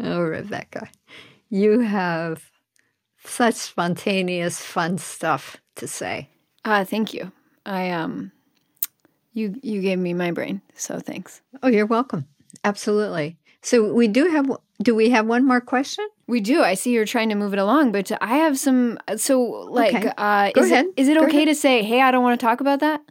oh, 0.00 0.20
Rebecca, 0.20 0.88
you 1.50 1.80
have 1.80 2.50
such 3.22 3.54
spontaneous, 3.54 4.60
fun 4.60 4.96
stuff 4.96 5.58
to 5.74 5.86
say. 5.86 6.30
Ah, 6.64 6.80
uh, 6.80 6.84
thank 6.84 7.12
you. 7.12 7.32
I 7.66 7.90
um 7.90 8.32
you 9.36 9.54
you 9.62 9.82
gave 9.82 9.98
me 9.98 10.14
my 10.14 10.30
brain, 10.30 10.62
so 10.74 10.98
thanks. 10.98 11.42
Oh, 11.62 11.68
you're 11.68 11.86
welcome. 11.86 12.26
Absolutely. 12.64 13.36
So 13.62 13.92
we 13.92 14.08
do 14.08 14.28
have 14.28 14.50
do 14.82 14.94
we 14.94 15.10
have 15.10 15.26
one 15.26 15.44
more 15.44 15.60
question? 15.60 16.06
We 16.26 16.40
do. 16.40 16.62
I 16.62 16.74
see 16.74 16.92
you're 16.92 17.04
trying 17.04 17.28
to 17.28 17.34
move 17.34 17.52
it 17.52 17.58
along, 17.58 17.92
but 17.92 18.10
I 18.20 18.38
have 18.38 18.58
some 18.58 18.98
so 19.16 19.40
like 19.40 19.94
okay. 19.94 20.12
uh 20.16 20.50
Go 20.52 20.62
is 20.62 20.70
ahead. 20.70 20.86
it 20.86 20.94
is 20.96 21.08
it 21.08 21.18
Go 21.18 21.24
okay 21.26 21.42
ahead. 21.42 21.48
to 21.48 21.54
say, 21.54 21.82
"Hey, 21.82 22.00
I 22.00 22.10
don't 22.10 22.22
want 22.22 22.40
to 22.40 22.44
talk 22.46 22.60
about 22.60 22.80
that"? 22.80 23.02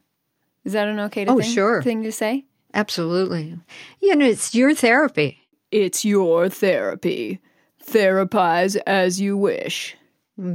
Is 0.64 0.74
that 0.74 0.88
an 0.88 1.00
okay 1.02 1.26
to 1.26 1.32
oh, 1.32 1.40
thing, 1.40 1.52
sure. 1.52 1.84
thing 1.84 2.04
to 2.04 2.12
say? 2.12 2.46
Absolutely. 2.74 3.58
You 4.02 4.16
know, 4.16 4.26
it's 4.26 4.56
your 4.56 4.74
therapy. 4.74 5.40
It's 5.72 6.04
your 6.04 6.50
therapy. 6.50 7.40
Therapize 7.86 8.76
as 8.88 9.22
you 9.22 9.38
wish. 9.38 9.96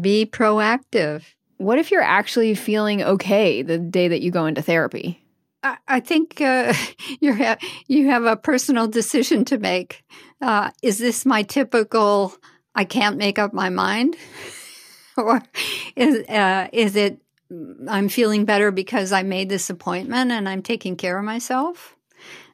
Be 0.00 0.26
proactive. 0.26 1.22
What 1.58 1.78
if 1.78 1.90
you're 1.90 2.02
actually 2.02 2.54
feeling 2.54 3.02
okay 3.02 3.62
the 3.62 3.78
day 3.78 4.08
that 4.08 4.20
you 4.20 4.30
go 4.30 4.46
into 4.46 4.62
therapy? 4.62 5.24
I 5.62 6.00
think 6.00 6.40
uh, 6.40 6.72
you 7.20 7.34
have 7.34 7.58
you 7.86 8.08
have 8.08 8.24
a 8.24 8.36
personal 8.36 8.88
decision 8.88 9.44
to 9.46 9.58
make. 9.58 10.04
Uh, 10.40 10.70
is 10.82 10.98
this 10.98 11.26
my 11.26 11.42
typical? 11.42 12.34
I 12.74 12.84
can't 12.84 13.16
make 13.18 13.38
up 13.38 13.52
my 13.52 13.68
mind, 13.68 14.16
or 15.16 15.42
is 15.96 16.26
uh, 16.28 16.68
is 16.72 16.96
it? 16.96 17.20
I'm 17.88 18.08
feeling 18.08 18.44
better 18.44 18.70
because 18.70 19.12
I 19.12 19.22
made 19.24 19.48
this 19.48 19.70
appointment 19.70 20.30
and 20.30 20.48
I'm 20.48 20.62
taking 20.62 20.96
care 20.96 21.18
of 21.18 21.24
myself. 21.24 21.96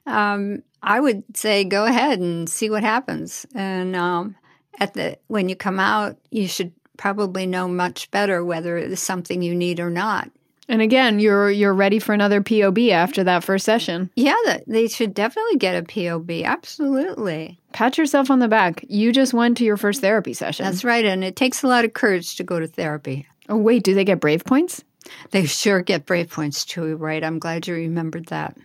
um, 0.06 0.62
I 0.82 1.00
would 1.00 1.24
say 1.36 1.64
go 1.64 1.84
ahead 1.84 2.20
and 2.20 2.48
see 2.48 2.70
what 2.70 2.82
happens. 2.84 3.46
And 3.54 3.96
um, 3.96 4.36
at 4.80 4.94
the 4.94 5.18
when 5.28 5.48
you 5.48 5.56
come 5.56 5.80
out, 5.80 6.16
you 6.30 6.48
should 6.48 6.72
probably 6.96 7.46
know 7.46 7.68
much 7.68 8.10
better 8.10 8.44
whether 8.44 8.78
it's 8.78 9.02
something 9.02 9.42
you 9.42 9.54
need 9.54 9.80
or 9.80 9.90
not. 9.90 10.30
And 10.68 10.82
again, 10.82 11.20
you're 11.20 11.50
you're 11.50 11.74
ready 11.74 11.98
for 11.98 12.12
another 12.12 12.42
POB 12.42 12.78
after 12.90 13.22
that 13.24 13.44
first 13.44 13.64
session. 13.64 14.10
Yeah, 14.16 14.58
they 14.66 14.88
should 14.88 15.14
definitely 15.14 15.56
get 15.56 15.76
a 15.76 15.82
POB. 15.82 16.42
Absolutely. 16.44 17.58
Pat 17.72 17.98
yourself 17.98 18.30
on 18.30 18.40
the 18.40 18.48
back. 18.48 18.84
You 18.88 19.12
just 19.12 19.32
went 19.32 19.56
to 19.58 19.64
your 19.64 19.76
first 19.76 20.00
therapy 20.00 20.32
session. 20.32 20.64
That's 20.64 20.84
right, 20.84 21.04
and 21.04 21.22
it 21.22 21.36
takes 21.36 21.62
a 21.62 21.68
lot 21.68 21.84
of 21.84 21.94
courage 21.94 22.36
to 22.36 22.44
go 22.44 22.58
to 22.58 22.66
therapy. 22.66 23.26
Oh 23.48 23.56
wait, 23.56 23.84
do 23.84 23.94
they 23.94 24.04
get 24.04 24.20
brave 24.20 24.44
points? 24.44 24.82
They 25.30 25.46
sure 25.46 25.82
get 25.82 26.06
brave 26.06 26.30
points 26.30 26.64
too, 26.64 26.96
right? 26.96 27.22
I'm 27.22 27.38
glad 27.38 27.66
you 27.68 27.74
remembered 27.74 28.26
that. 28.26 28.56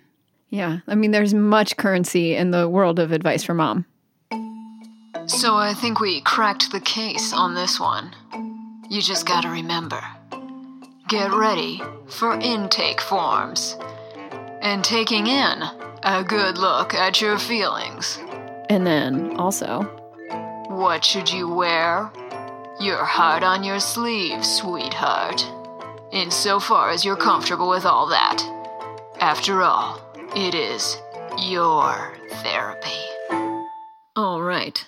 Yeah. 0.49 0.79
I 0.87 0.95
mean, 0.95 1.11
there's 1.11 1.33
much 1.33 1.77
currency 1.77 2.35
in 2.35 2.51
the 2.51 2.67
world 2.67 2.99
of 2.99 3.11
advice 3.11 3.43
for 3.43 3.53
mom. 3.53 3.85
So 5.27 5.55
I 5.55 5.73
think 5.73 5.99
we 5.99 6.21
cracked 6.21 6.71
the 6.71 6.79
case 6.79 7.31
on 7.31 7.53
this 7.53 7.79
one. 7.79 8.11
You 8.89 9.01
just 9.01 9.25
gotta 9.27 9.49
remember 9.49 10.01
get 11.11 11.33
ready 11.33 11.83
for 12.07 12.39
intake 12.39 13.01
forms 13.01 13.75
and 14.61 14.81
taking 14.81 15.27
in 15.27 15.61
a 16.03 16.23
good 16.23 16.57
look 16.57 16.93
at 16.93 17.19
your 17.19 17.37
feelings. 17.37 18.17
And 18.69 18.87
then 18.87 19.35
also, 19.35 19.81
What 20.69 21.03
should 21.03 21.29
you 21.29 21.53
wear? 21.53 22.09
Your 22.79 23.03
heart 23.03 23.43
on 23.43 23.61
your 23.61 23.81
sleeve, 23.81 24.45
sweetheart. 24.45 25.45
Insofar 26.13 26.91
as 26.91 27.03
you're 27.03 27.17
comfortable 27.17 27.69
with 27.69 27.85
all 27.85 28.07
that. 28.07 28.41
After 29.19 29.61
all, 29.61 29.99
it 30.33 30.55
is 30.55 30.95
your 31.37 32.15
therapy. 32.41 33.67
All 34.15 34.41
right. 34.41 34.85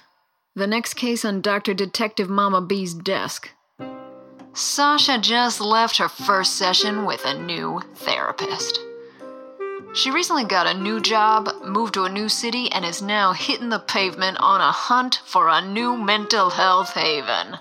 The 0.55 0.67
next 0.67 0.93
case 0.93 1.25
on 1.25 1.41
Dr. 1.41 1.73
Detective 1.73 2.29
Mama 2.29 2.61
B's 2.61 2.93
desk. 2.93 3.49
Sasha 4.55 5.17
just 5.17 5.59
left 5.59 5.97
her 5.97 6.07
first 6.07 6.57
session 6.57 7.05
with 7.05 7.25
a 7.25 7.33
new 7.33 7.81
therapist. 7.95 8.79
She 9.95 10.11
recently 10.11 10.43
got 10.43 10.67
a 10.67 10.77
new 10.77 11.01
job, 11.01 11.49
moved 11.63 11.95
to 11.95 12.03
a 12.03 12.09
new 12.09 12.29
city, 12.29 12.71
and 12.71 12.85
is 12.85 13.01
now 13.01 13.33
hitting 13.33 13.69
the 13.69 13.79
pavement 13.79 14.37
on 14.39 14.61
a 14.61 14.71
hunt 14.71 15.21
for 15.25 15.49
a 15.49 15.61
new 15.61 15.97
mental 15.97 16.51
health 16.51 16.93
haven. 16.93 17.57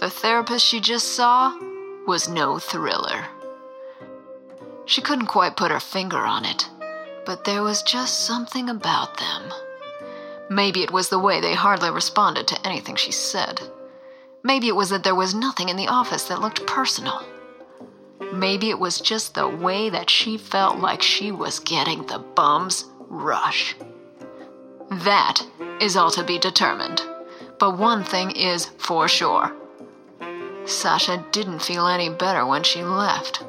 The 0.00 0.10
therapist 0.10 0.66
she 0.66 0.80
just 0.80 1.14
saw 1.14 1.56
was 2.04 2.28
no 2.28 2.58
thriller. 2.58 3.26
She 4.86 5.00
couldn't 5.00 5.26
quite 5.26 5.56
put 5.56 5.70
her 5.70 5.80
finger 5.80 6.18
on 6.18 6.44
it, 6.44 6.68
but 7.24 7.44
there 7.44 7.62
was 7.62 7.82
just 7.82 8.26
something 8.26 8.68
about 8.68 9.18
them. 9.18 9.52
Maybe 10.50 10.82
it 10.82 10.90
was 10.90 11.10
the 11.10 11.18
way 11.18 11.40
they 11.40 11.54
hardly 11.54 11.90
responded 11.90 12.48
to 12.48 12.66
anything 12.66 12.96
she 12.96 13.12
said. 13.12 13.60
Maybe 14.44 14.68
it 14.68 14.76
was 14.76 14.90
that 14.90 15.02
there 15.02 15.14
was 15.14 15.34
nothing 15.34 15.70
in 15.70 15.76
the 15.76 15.88
office 15.88 16.24
that 16.24 16.40
looked 16.40 16.66
personal. 16.66 17.22
Maybe 18.32 18.68
it 18.68 18.78
was 18.78 19.00
just 19.00 19.34
the 19.34 19.48
way 19.48 19.88
that 19.88 20.10
she 20.10 20.36
felt 20.36 20.78
like 20.78 21.00
she 21.00 21.32
was 21.32 21.60
getting 21.60 22.06
the 22.06 22.18
bum's 22.18 22.84
rush. 23.08 23.74
That 24.90 25.40
is 25.80 25.96
all 25.96 26.10
to 26.10 26.22
be 26.22 26.38
determined. 26.38 27.02
But 27.58 27.78
one 27.78 28.04
thing 28.04 28.32
is 28.32 28.66
for 28.78 29.08
sure 29.08 29.52
Sasha 30.66 31.24
didn't 31.32 31.62
feel 31.62 31.86
any 31.86 32.08
better 32.08 32.46
when 32.46 32.62
she 32.62 32.82
left. 32.82 33.42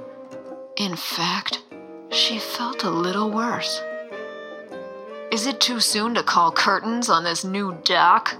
In 0.77 0.95
fact, 0.95 1.61
she 2.09 2.39
felt 2.39 2.83
a 2.83 2.89
little 2.89 3.31
worse. 3.31 3.81
Is 5.31 5.47
it 5.47 5.59
too 5.59 5.79
soon 5.79 6.15
to 6.15 6.23
call 6.23 6.51
curtains 6.51 7.09
on 7.09 7.23
this 7.23 7.43
new 7.43 7.77
doc? 7.83 8.35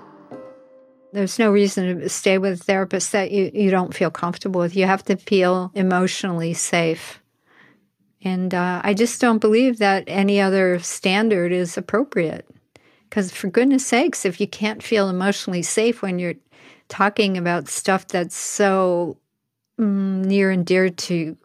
There's 1.16 1.40
no 1.40 1.50
reason 1.50 2.02
to 2.02 2.10
stay 2.10 2.38
with 2.38 2.60
a 2.60 2.64
therapist 2.64 3.14
that 3.14 3.32
you, 3.32 3.50
you 3.54 3.72
don't 3.72 3.94
feel 3.94 4.12
comfortable 4.12 4.60
with. 4.60 4.76
You 4.76 4.86
have 4.86 5.02
to 5.06 5.16
feel 5.16 5.72
emotionally 5.74 6.54
safe. 6.54 7.22
And 8.22 8.54
uh, 8.54 8.82
I 8.84 8.94
just 8.94 9.22
don't 9.22 9.40
believe 9.40 9.78
that 9.78 10.04
any 10.08 10.42
other 10.42 10.78
standard 10.80 11.54
is 11.54 11.78
appropriate. 11.78 12.46
Because, 13.04 13.32
for 13.32 13.48
goodness 13.48 13.86
sakes, 13.86 14.26
if 14.26 14.42
you 14.42 14.48
can't 14.48 14.84
feel 14.84 15.08
emotionally 15.08 15.62
safe 15.62 16.02
when 16.02 16.20
you're 16.20 16.36
talking 16.90 17.38
about 17.38 17.70
stuff 17.70 18.08
that's 18.08 18.36
so 18.36 19.18
mm, 19.80 20.26
near 20.26 20.52
and 20.52 20.66
dear 20.66 20.90
to 20.90 21.38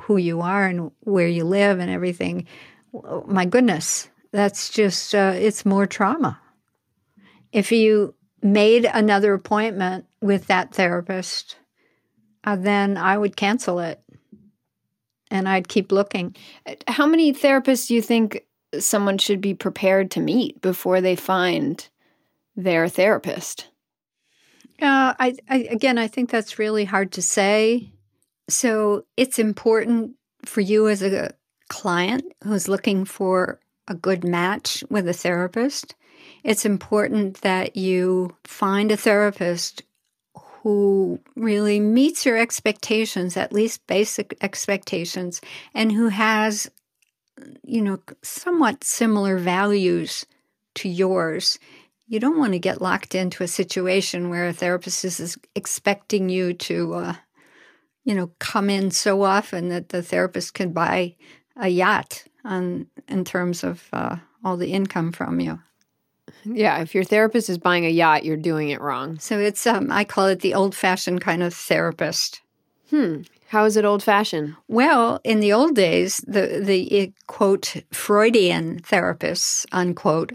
who 0.00 0.16
you 0.16 0.40
are 0.40 0.66
and 0.66 0.90
where 1.02 1.28
you 1.28 1.44
live 1.44 1.78
and 1.78 1.92
everything, 1.92 2.44
my 3.28 3.44
goodness, 3.44 4.08
that's 4.32 4.68
just, 4.68 5.14
uh, 5.14 5.34
it's 5.36 5.64
more 5.64 5.86
trauma. 5.86 6.40
If 7.52 7.70
you 7.70 8.16
made 8.42 8.84
another 8.84 9.34
appointment 9.34 10.06
with 10.20 10.46
that 10.46 10.74
therapist, 10.74 11.56
uh, 12.44 12.56
then 12.56 12.96
I 12.96 13.16
would 13.18 13.36
cancel 13.36 13.80
it 13.80 14.02
and 15.30 15.48
I'd 15.48 15.68
keep 15.68 15.92
looking. 15.92 16.34
How 16.88 17.06
many 17.06 17.32
therapists 17.32 17.88
do 17.88 17.94
you 17.94 18.02
think 18.02 18.44
someone 18.78 19.18
should 19.18 19.40
be 19.40 19.54
prepared 19.54 20.10
to 20.12 20.20
meet 20.20 20.60
before 20.60 21.00
they 21.00 21.16
find 21.16 21.86
their 22.56 22.88
therapist? 22.88 23.68
Uh, 24.80 25.14
I, 25.18 25.36
I 25.48 25.68
again, 25.70 25.98
I 25.98 26.08
think 26.08 26.30
that's 26.30 26.58
really 26.58 26.84
hard 26.84 27.12
to 27.12 27.22
say. 27.22 27.92
So 28.48 29.04
it's 29.16 29.38
important 29.38 30.12
for 30.44 30.60
you 30.60 30.88
as 30.88 31.02
a 31.02 31.32
client 31.68 32.24
who's 32.44 32.68
looking 32.68 33.04
for 33.04 33.60
a 33.86 33.94
good 33.94 34.24
match 34.24 34.82
with 34.88 35.06
a 35.06 35.12
therapist. 35.12 35.94
It's 36.42 36.64
important 36.64 37.40
that 37.42 37.76
you 37.76 38.36
find 38.44 38.90
a 38.90 38.96
therapist 38.96 39.82
who 40.62 41.18
really 41.36 41.80
meets 41.80 42.26
your 42.26 42.36
expectations, 42.36 43.36
at 43.36 43.52
least 43.52 43.86
basic 43.86 44.36
expectations, 44.42 45.40
and 45.74 45.90
who 45.90 46.08
has, 46.08 46.70
you 47.64 47.80
know, 47.80 47.98
somewhat 48.22 48.84
similar 48.84 49.38
values 49.38 50.26
to 50.76 50.88
yours. 50.88 51.58
You 52.06 52.20
don't 52.20 52.38
want 52.38 52.52
to 52.52 52.58
get 52.58 52.82
locked 52.82 53.14
into 53.14 53.42
a 53.42 53.48
situation 53.48 54.28
where 54.28 54.48
a 54.48 54.52
therapist 54.52 55.04
is 55.04 55.38
expecting 55.54 56.28
you 56.28 56.52
to, 56.54 56.94
uh, 56.94 57.14
you 58.04 58.14
know, 58.14 58.30
come 58.38 58.68
in 58.68 58.90
so 58.90 59.22
often 59.22 59.68
that 59.68 59.90
the 59.90 60.02
therapist 60.02 60.54
can 60.54 60.72
buy 60.72 61.16
a 61.56 61.68
yacht 61.68 62.24
on 62.44 62.86
in 63.08 63.24
terms 63.24 63.64
of 63.64 63.88
uh, 63.92 64.16
all 64.44 64.56
the 64.56 64.72
income 64.72 65.12
from 65.12 65.40
you. 65.40 65.60
Yeah, 66.44 66.80
if 66.80 66.94
your 66.94 67.04
therapist 67.04 67.48
is 67.48 67.58
buying 67.58 67.86
a 67.86 67.90
yacht, 67.90 68.24
you're 68.24 68.36
doing 68.36 68.70
it 68.70 68.80
wrong. 68.80 69.18
So 69.18 69.38
it's 69.38 69.66
um, 69.66 69.90
I 69.90 70.04
call 70.04 70.26
it 70.26 70.40
the 70.40 70.54
old-fashioned 70.54 71.20
kind 71.20 71.42
of 71.42 71.54
therapist. 71.54 72.40
Hmm. 72.90 73.22
How 73.48 73.64
is 73.64 73.76
it 73.76 73.84
old 73.84 74.02
fashioned? 74.02 74.56
Well, 74.68 75.20
in 75.24 75.40
the 75.40 75.52
old 75.52 75.74
days, 75.74 76.18
the 76.26 76.60
the 76.62 77.12
quote 77.26 77.76
Freudian 77.92 78.80
therapists 78.80 79.66
unquote, 79.72 80.32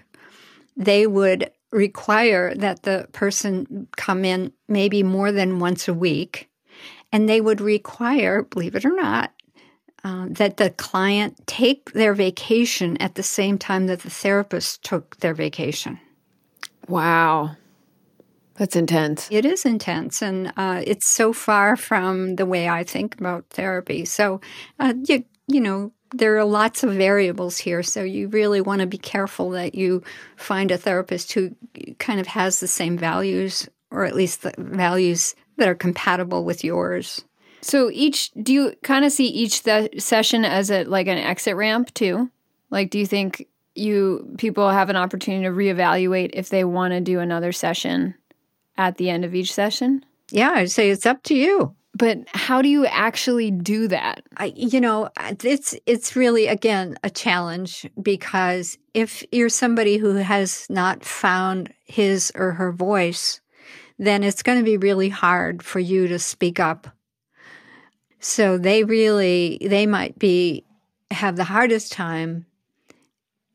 they 0.75 1.07
would 1.07 1.51
require 1.71 2.53
that 2.55 2.83
the 2.83 3.07
person 3.11 3.87
come 3.97 4.23
in 4.23 4.51
maybe 4.67 5.03
more 5.03 5.31
than 5.31 5.59
once 5.59 5.87
a 5.87 5.93
week, 5.93 6.49
and 7.11 7.27
they 7.27 7.41
would 7.41 7.61
require, 7.61 8.43
believe 8.43 8.75
it 8.75 8.85
or 8.85 8.95
not, 8.95 9.31
uh, 10.05 10.27
that 10.29 10.57
the 10.57 10.69
client 10.69 11.35
take 11.47 11.91
their 11.93 12.13
vacation 12.13 12.95
at 12.97 13.15
the 13.15 13.23
same 13.23 13.57
time 13.57 13.87
that 13.87 14.01
the 14.01 14.09
therapist 14.09 14.83
took 14.83 15.17
their 15.17 15.33
vacation. 15.33 15.99
Wow. 16.87 17.57
That's 18.53 18.75
intense. 18.75 19.27
It 19.31 19.45
is 19.45 19.65
intense, 19.65 20.21
and 20.21 20.53
uh, 20.55 20.83
it's 20.85 21.07
so 21.07 21.33
far 21.33 21.75
from 21.75 22.35
the 22.35 22.45
way 22.45 22.69
I 22.69 22.83
think 22.83 23.19
about 23.19 23.49
therapy. 23.49 24.05
So, 24.05 24.39
uh, 24.79 24.93
you, 25.07 25.25
you 25.47 25.59
know, 25.59 25.91
there 26.13 26.37
are 26.37 26.45
lots 26.45 26.83
of 26.83 26.93
variables 26.93 27.57
here. 27.57 27.83
So, 27.83 28.03
you 28.03 28.27
really 28.29 28.61
want 28.61 28.81
to 28.81 28.87
be 28.87 28.99
careful 28.99 29.49
that 29.51 29.75
you 29.75 30.03
find 30.37 30.71
a 30.71 30.77
therapist 30.77 31.33
who 31.33 31.55
kind 31.97 32.19
of 32.19 32.27
has 32.27 32.59
the 32.59 32.67
same 32.67 32.97
values, 32.97 33.67
or 33.89 34.05
at 34.05 34.15
least 34.15 34.43
the 34.43 34.53
values 34.57 35.35
that 35.57 35.67
are 35.67 35.75
compatible 35.75 36.45
with 36.45 36.63
yours. 36.63 37.24
So 37.65 37.89
each 37.91 38.31
do 38.33 38.53
you 38.53 38.75
kind 38.83 39.05
of 39.05 39.11
see 39.11 39.25
each 39.25 39.63
th- 39.63 39.99
session 39.99 40.45
as 40.45 40.69
a 40.69 40.83
like 40.83 41.07
an 41.07 41.17
exit 41.17 41.55
ramp 41.55 41.91
too? 41.95 42.29
Like 42.69 42.91
do 42.91 42.99
you 42.99 43.07
think 43.07 43.47
you 43.73 44.35
people 44.37 44.69
have 44.69 44.91
an 44.91 44.95
opportunity 44.95 45.45
to 45.45 45.49
reevaluate 45.49 46.29
if 46.33 46.49
they 46.49 46.63
want 46.63 46.93
to 46.93 47.01
do 47.01 47.19
another 47.19 47.51
session 47.51 48.13
at 48.77 48.97
the 48.97 49.09
end 49.09 49.25
of 49.25 49.33
each 49.33 49.51
session? 49.51 50.05
Yeah, 50.29 50.51
I'd 50.51 50.69
say 50.69 50.91
it's 50.91 51.07
up 51.07 51.23
to 51.23 51.33
you. 51.33 51.75
But 51.95 52.19
how 52.27 52.61
do 52.61 52.69
you 52.69 52.85
actually 52.85 53.49
do 53.49 53.87
that? 53.87 54.21
I, 54.37 54.53
you 54.55 54.79
know, 54.79 55.09
it's 55.43 55.73
it's 55.87 56.15
really 56.15 56.45
again 56.45 56.99
a 57.03 57.09
challenge 57.09 57.89
because 57.99 58.77
if 58.93 59.23
you're 59.31 59.49
somebody 59.49 59.97
who 59.97 60.13
has 60.13 60.67
not 60.69 61.03
found 61.03 61.73
his 61.85 62.31
or 62.35 62.51
her 62.51 62.71
voice, 62.71 63.41
then 63.97 64.23
it's 64.23 64.43
going 64.43 64.59
to 64.59 64.63
be 64.63 64.77
really 64.77 65.09
hard 65.09 65.63
for 65.63 65.79
you 65.79 66.07
to 66.09 66.19
speak 66.19 66.59
up 66.59 66.94
so 68.25 68.57
they 68.57 68.83
really 68.83 69.59
they 69.61 69.85
might 69.85 70.17
be 70.17 70.63
have 71.11 71.35
the 71.35 71.43
hardest 71.43 71.91
time 71.91 72.45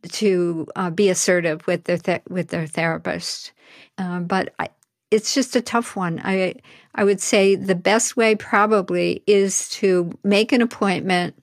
to 0.03 0.67
uh, 0.77 0.91
be 0.91 1.09
assertive 1.09 1.67
with 1.67 1.85
their 1.85 1.99
th- 1.99 2.23
with 2.29 2.49
their 2.49 2.67
therapist. 2.67 3.53
Uh, 3.99 4.21
but 4.21 4.55
I, 4.61 4.69
it's 5.11 5.35
just 5.35 5.57
a 5.57 5.61
tough 5.61 5.97
one. 5.97 6.21
I 6.23 6.55
I 6.95 7.03
would 7.03 7.21
say 7.21 7.57
the 7.57 7.75
best 7.75 8.17
way 8.17 8.37
probably 8.37 9.25
is 9.27 9.69
to 9.71 10.17
make 10.23 10.53
an 10.53 10.63
appointment 10.63 11.35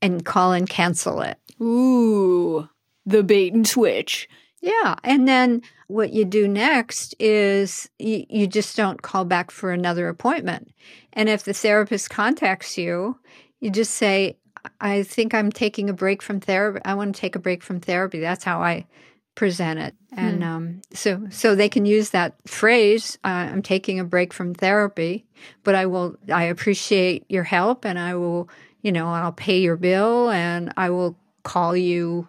and 0.00 0.24
call 0.24 0.52
and 0.52 0.68
cancel 0.68 1.22
it. 1.22 1.38
Ooh, 1.60 2.68
the 3.04 3.24
bait 3.24 3.54
and 3.54 3.66
switch. 3.66 4.28
Yeah, 4.60 4.96
and 5.04 5.28
then 5.28 5.62
what 5.86 6.12
you 6.12 6.24
do 6.24 6.48
next 6.48 7.14
is 7.20 7.88
you, 7.98 8.24
you 8.28 8.46
just 8.46 8.76
don't 8.76 9.02
call 9.02 9.24
back 9.24 9.50
for 9.50 9.70
another 9.70 10.08
appointment. 10.08 10.72
And 11.12 11.28
if 11.28 11.44
the 11.44 11.52
therapist 11.52 12.10
contacts 12.10 12.76
you, 12.76 13.18
you 13.60 13.70
just 13.70 13.94
say, 13.94 14.38
I 14.80 15.02
think 15.04 15.34
I'm 15.34 15.52
taking 15.52 15.88
a 15.88 15.94
break 15.94 16.22
from 16.22 16.40
therapy. 16.40 16.80
I 16.84 16.94
want 16.94 17.14
to 17.14 17.20
take 17.20 17.36
a 17.36 17.40
break 17.40 17.62
from 17.62 17.80
therapy. 17.80 18.18
That's 18.18 18.44
how 18.44 18.60
I 18.62 18.86
present 19.34 19.78
it. 19.78 19.94
And 20.16 20.42
Hmm. 20.42 20.48
um, 20.48 20.82
so, 20.92 21.26
so 21.30 21.54
they 21.54 21.68
can 21.68 21.84
use 21.84 22.10
that 22.10 22.34
phrase. 22.48 23.18
Uh, 23.22 23.48
I'm 23.52 23.62
taking 23.62 24.00
a 24.00 24.04
break 24.04 24.32
from 24.32 24.54
therapy, 24.54 25.26
but 25.62 25.74
I 25.74 25.86
will. 25.86 26.16
I 26.32 26.44
appreciate 26.44 27.24
your 27.28 27.44
help, 27.44 27.84
and 27.84 27.98
I 27.98 28.14
will. 28.14 28.48
You 28.82 28.92
know, 28.92 29.08
I'll 29.08 29.32
pay 29.32 29.58
your 29.60 29.76
bill, 29.76 30.30
and 30.30 30.72
I 30.76 30.90
will 30.90 31.16
call 31.42 31.76
you 31.76 32.28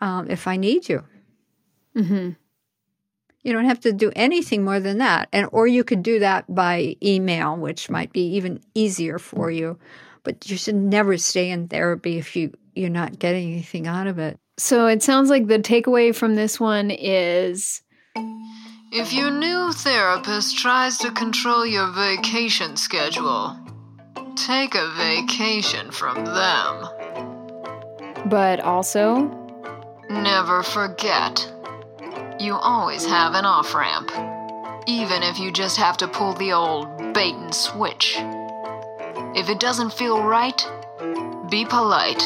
um, 0.00 0.30
if 0.30 0.46
I 0.46 0.56
need 0.56 0.88
you. 0.88 1.04
Mm-hmm. 2.00 2.30
You 3.42 3.52
don't 3.52 3.64
have 3.64 3.80
to 3.80 3.92
do 3.92 4.12
anything 4.14 4.64
more 4.64 4.80
than 4.80 4.98
that. 4.98 5.28
And 5.32 5.48
or 5.52 5.66
you 5.66 5.82
could 5.84 6.02
do 6.02 6.18
that 6.18 6.52
by 6.54 6.96
email, 7.02 7.56
which 7.56 7.88
might 7.88 8.12
be 8.12 8.34
even 8.36 8.60
easier 8.74 9.18
for 9.18 9.50
you. 9.50 9.78
But 10.24 10.50
you 10.50 10.56
should 10.58 10.74
never 10.74 11.16
stay 11.16 11.50
in 11.50 11.68
therapy 11.68 12.18
if 12.18 12.36
you 12.36 12.52
you're 12.74 12.90
not 12.90 13.18
getting 13.18 13.52
anything 13.52 13.86
out 13.86 14.06
of 14.06 14.18
it. 14.18 14.38
So 14.58 14.86
it 14.86 15.02
sounds 15.02 15.30
like 15.30 15.46
the 15.46 15.58
takeaway 15.58 16.14
from 16.14 16.34
this 16.34 16.60
one 16.60 16.90
is 16.90 17.82
If 18.92 19.12
your 19.12 19.30
new 19.30 19.72
therapist 19.72 20.58
tries 20.58 20.98
to 20.98 21.10
control 21.12 21.64
your 21.66 21.90
vacation 21.92 22.76
schedule, 22.76 23.58
take 24.36 24.74
a 24.74 24.92
vacation 24.98 25.90
from 25.90 26.24
them. 26.26 26.88
but 28.28 28.60
also 28.60 29.36
Never 30.10 30.62
forget, 30.64 31.50
you 32.40 32.54
always 32.54 33.04
have 33.04 33.34
an 33.34 33.44
off 33.44 33.74
ramp, 33.74 34.10
even 34.86 35.22
if 35.22 35.38
you 35.38 35.52
just 35.52 35.76
have 35.76 35.98
to 35.98 36.08
pull 36.08 36.32
the 36.32 36.52
old 36.52 37.12
bait 37.12 37.34
and 37.34 37.54
switch. 37.54 38.16
If 39.36 39.50
it 39.50 39.60
doesn't 39.60 39.92
feel 39.92 40.22
right, 40.22 40.58
be 41.50 41.66
polite, 41.66 42.22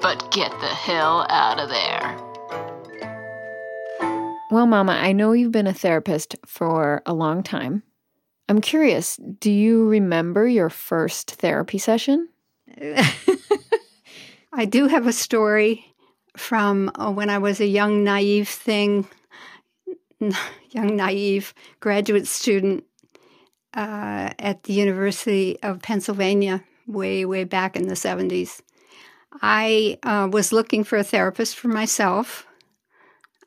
but 0.00 0.30
get 0.30 0.52
the 0.60 0.68
hell 0.68 1.26
out 1.28 1.58
of 1.58 1.68
there. 1.68 2.16
Well, 4.52 4.66
Mama, 4.66 4.92
I 4.92 5.10
know 5.10 5.32
you've 5.32 5.50
been 5.50 5.66
a 5.66 5.74
therapist 5.74 6.36
for 6.46 7.02
a 7.04 7.12
long 7.12 7.42
time. 7.42 7.82
I'm 8.48 8.60
curious, 8.60 9.16
do 9.16 9.50
you 9.50 9.88
remember 9.88 10.46
your 10.46 10.70
first 10.70 11.32
therapy 11.32 11.78
session? 11.78 12.28
I 14.52 14.66
do 14.66 14.86
have 14.86 15.08
a 15.08 15.12
story 15.12 15.95
from 16.36 16.90
uh, 16.94 17.10
when 17.10 17.30
I 17.30 17.38
was 17.38 17.60
a 17.60 17.66
young 17.66 18.04
naive 18.04 18.48
thing, 18.48 19.06
young 20.70 20.96
naive 20.96 21.54
graduate 21.80 22.26
student 22.26 22.84
uh, 23.74 24.30
at 24.38 24.64
the 24.64 24.72
University 24.72 25.60
of 25.62 25.82
Pennsylvania, 25.82 26.62
way 26.86 27.24
way 27.24 27.44
back 27.44 27.76
in 27.76 27.88
the 27.88 27.96
seventies. 27.96 28.62
I 29.42 29.98
uh, 30.02 30.28
was 30.30 30.52
looking 30.52 30.84
for 30.84 30.96
a 30.96 31.04
therapist 31.04 31.56
for 31.56 31.68
myself. 31.68 32.46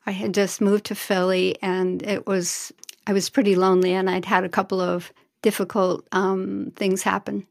I 0.06 0.12
had 0.12 0.34
just 0.34 0.60
moved 0.60 0.86
to 0.86 0.94
Philly, 0.94 1.56
and 1.62 2.02
it 2.02 2.26
was 2.26 2.72
I 3.06 3.12
was 3.12 3.30
pretty 3.30 3.56
lonely, 3.56 3.92
and 3.92 4.08
I'd 4.08 4.24
had 4.24 4.44
a 4.44 4.48
couple 4.48 4.80
of 4.80 5.12
difficult 5.42 6.06
um, 6.12 6.72
things 6.76 7.02
happen. 7.02 7.46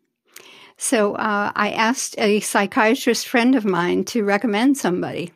So 0.81 1.15
uh, 1.15 1.51
I 1.57 1.71
asked 1.71 2.15
a 2.17 2.39
psychiatrist 2.39 3.27
friend 3.27 3.53
of 3.53 3.65
mine 3.65 4.05
to 4.05 4.23
recommend 4.23 4.77
somebody, 4.77 5.33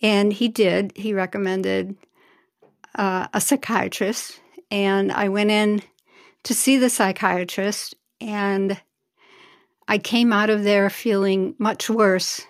and 0.00 0.32
he 0.32 0.48
did. 0.48 0.96
He 0.96 1.12
recommended 1.12 1.94
uh, 2.94 3.28
a 3.34 3.40
psychiatrist, 3.40 4.40
and 4.70 5.12
I 5.12 5.28
went 5.28 5.50
in 5.50 5.82
to 6.44 6.54
see 6.54 6.78
the 6.78 6.88
psychiatrist, 6.88 7.96
and 8.18 8.80
I 9.88 9.98
came 9.98 10.32
out 10.32 10.48
of 10.48 10.64
there 10.64 10.88
feeling 10.88 11.54
much 11.58 11.90
worse 11.90 12.40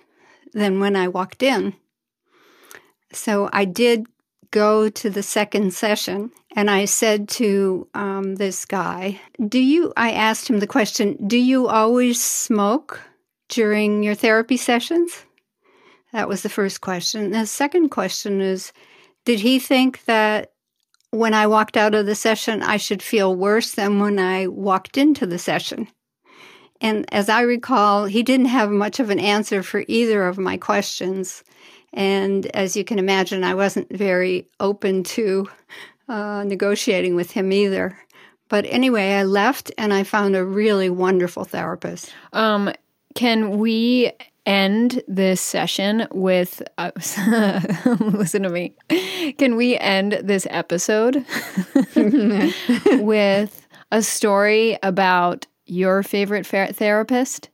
than 0.53 0.79
when 0.79 0.95
I 0.95 1.09
walked 1.09 1.43
in. 1.43 1.75
So 3.13 3.51
I 3.53 3.65
did 3.65 4.07
go 4.53 4.89
to 4.89 5.11
the 5.11 5.23
second 5.23 5.75
session 5.75 6.31
and 6.55 6.71
I 6.71 6.85
said 6.85 7.29
to 7.31 7.89
um, 7.95 8.37
this 8.37 8.65
guy, 8.65 9.21
Do 9.49 9.59
you, 9.59 9.93
I 9.97 10.13
asked 10.13 10.49
him 10.49 10.61
the 10.61 10.67
question, 10.67 11.19
do 11.27 11.39
you 11.39 11.67
always 11.67 12.23
smoke 12.23 13.01
during 13.49 14.05
your 14.05 14.15
therapy 14.15 14.57
sessions? 14.57 15.25
That 16.13 16.29
was 16.29 16.43
the 16.43 16.49
first 16.49 16.81
question. 16.81 17.31
The 17.31 17.47
second 17.47 17.89
question 17.89 18.41
is, 18.41 18.73
did 19.25 19.41
he 19.41 19.59
think 19.59 20.05
that 20.05 20.53
when 21.11 21.33
I 21.35 21.47
walked 21.47 21.77
out 21.77 21.95
of 21.95 22.07
the 22.07 22.15
session, 22.15 22.63
I 22.63 22.77
should 22.77 23.03
feel 23.03 23.35
worse 23.35 23.73
than 23.73 23.99
when 23.99 24.19
I 24.19 24.47
walked 24.47 24.99
into 24.99 25.27
the 25.27 25.39
session? 25.39 25.89
And 26.83 27.07
as 27.15 27.29
I 27.29 27.43
recall, 27.43 28.07
he 28.07 28.23
didn't 28.23 28.47
have 28.47 28.71
much 28.71 29.01
of 29.01 29.09
an 29.09 29.21
answer 29.21 29.63
for 29.63 29.85
either 29.87 30.27
of 30.27 30.37
my 30.37 30.57
questions. 30.57 31.45
And 31.93 32.47
as 32.47 32.77
you 32.77 32.85
can 32.85 32.99
imagine, 32.99 33.45
I 33.45 33.55
wasn't 33.55 33.95
very 33.95 34.49
open 34.61 35.03
to 35.05 35.49
uh, 36.09 36.45
negotiating 36.45 37.15
with 37.15 37.31
him 37.31 37.53
either. 37.53 37.99
But 38.49 38.67
anyway, 38.69 39.15
I 39.15 39.25
left 39.25 39.73
and 39.79 39.93
I 39.93 40.05
found 40.05 40.37
a 40.37 40.45
really 40.45 40.91
wonderful 40.91 41.45
therapist. 41.45 42.13
Um, 42.33 42.73
can 43.15 43.59
we 43.59 44.13
end 44.45 45.03
this 45.07 45.41
session 45.41 46.07
with 46.11 46.63
uh, 46.79 46.91
listen 48.01 48.43
to 48.43 48.51
me? 48.51 48.75
Can 49.39 49.57
we 49.57 49.79
end 49.79 50.21
this 50.23 50.47
episode 50.51 51.25
with 51.97 53.67
a 53.91 54.03
story 54.03 54.79
about 54.83 55.47
your 55.67 56.03
favorite 56.03 56.47
therapist? 56.47 57.51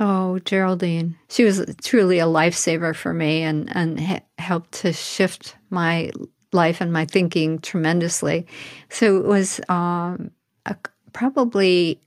Oh, 0.00 0.40
Geraldine. 0.40 1.16
She 1.28 1.44
was 1.44 1.64
truly 1.82 2.18
a 2.18 2.24
lifesaver 2.24 2.96
for 2.96 3.14
me 3.14 3.42
and, 3.42 3.74
and 3.74 4.22
helped 4.38 4.72
to 4.72 4.92
shift 4.92 5.56
my 5.70 6.10
life 6.52 6.80
and 6.80 6.92
my 6.92 7.04
thinking 7.04 7.60
tremendously. 7.60 8.46
So 8.88 9.18
it 9.18 9.24
was 9.24 9.60
um, 9.68 10.30
a, 10.66 10.76
probably 11.12 12.00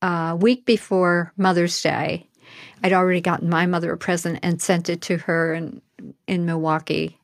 a 0.00 0.36
week 0.36 0.64
before 0.64 1.32
Mother's 1.36 1.80
Day. 1.82 2.26
I'd 2.82 2.92
already 2.92 3.20
gotten 3.20 3.50
my 3.50 3.66
mother 3.66 3.92
a 3.92 3.98
present 3.98 4.38
and 4.42 4.62
sent 4.62 4.88
it 4.88 5.02
to 5.02 5.18
her 5.18 5.52
in, 5.52 5.82
in 6.26 6.46
Milwaukee. 6.46 7.18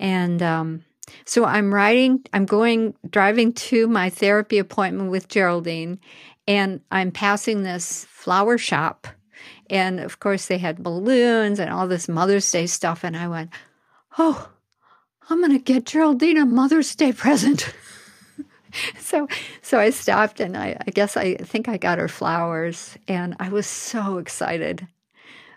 And 0.00 0.42
um, 0.42 0.84
so 1.24 1.44
I'm 1.44 1.72
riding, 1.72 2.24
I'm 2.32 2.46
going, 2.46 2.94
driving 3.08 3.52
to 3.52 3.86
my 3.86 4.10
therapy 4.10 4.58
appointment 4.58 5.10
with 5.10 5.28
Geraldine, 5.28 6.00
and 6.46 6.80
I'm 6.90 7.10
passing 7.10 7.62
this 7.62 8.04
flower 8.10 8.58
shop. 8.58 9.06
And 9.70 10.00
of 10.00 10.20
course, 10.20 10.46
they 10.46 10.58
had 10.58 10.82
balloons 10.82 11.58
and 11.58 11.70
all 11.70 11.88
this 11.88 12.08
Mother's 12.08 12.50
Day 12.50 12.66
stuff. 12.66 13.04
And 13.04 13.16
I 13.16 13.28
went, 13.28 13.50
Oh, 14.18 14.50
I'm 15.28 15.38
going 15.40 15.52
to 15.52 15.58
get 15.58 15.86
Geraldine 15.86 16.36
a 16.36 16.44
Mother's 16.46 16.94
Day 16.94 17.12
present. 17.12 17.74
so, 18.98 19.26
so 19.62 19.78
I 19.78 19.90
stopped 19.90 20.40
and 20.40 20.56
I, 20.56 20.76
I 20.86 20.90
guess 20.90 21.16
I 21.16 21.36
think 21.36 21.68
I 21.68 21.78
got 21.78 21.98
her 21.98 22.08
flowers. 22.08 22.96
And 23.08 23.36
I 23.40 23.48
was 23.48 23.66
so 23.66 24.18
excited. 24.18 24.86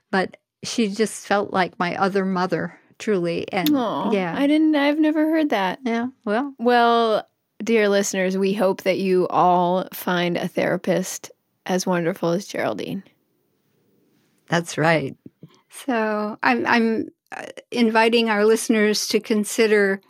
But 0.10 0.38
she 0.64 0.88
just 0.88 1.28
felt 1.28 1.52
like 1.52 1.78
my 1.78 1.96
other 1.98 2.24
mother, 2.26 2.80
truly. 2.98 3.52
And 3.52 3.76
Aw, 3.76 4.12
yeah. 4.12 4.34
I 4.38 4.48
didn't. 4.48 4.76
I've 4.76 5.00
never 5.00 5.30
heard 5.30 5.50
that. 5.50 5.80
yeah, 5.84 6.08
well, 6.24 6.54
Well, 6.58 7.28
dear 7.64 7.90
listeners, 7.90 8.38
we 8.38 8.54
hope 8.54 8.84
that 8.84 9.00
you 9.00 9.28
all 9.30 9.88
find 9.94 10.38
a 10.38 10.48
therapist 10.48 11.32
as 11.66 11.86
wonderful 11.86 12.32
as 12.32 12.48
Geraldine. 12.48 13.04
That's 14.48 14.78
right. 14.78 15.16
So 15.70 16.38
I'm 16.42 16.66
I'm 16.66 17.10
uh, 17.36 17.46
inviting 17.72 18.30
our 18.30 18.46
listeners 18.46 19.08
to 19.10 19.20
consider 19.20 20.02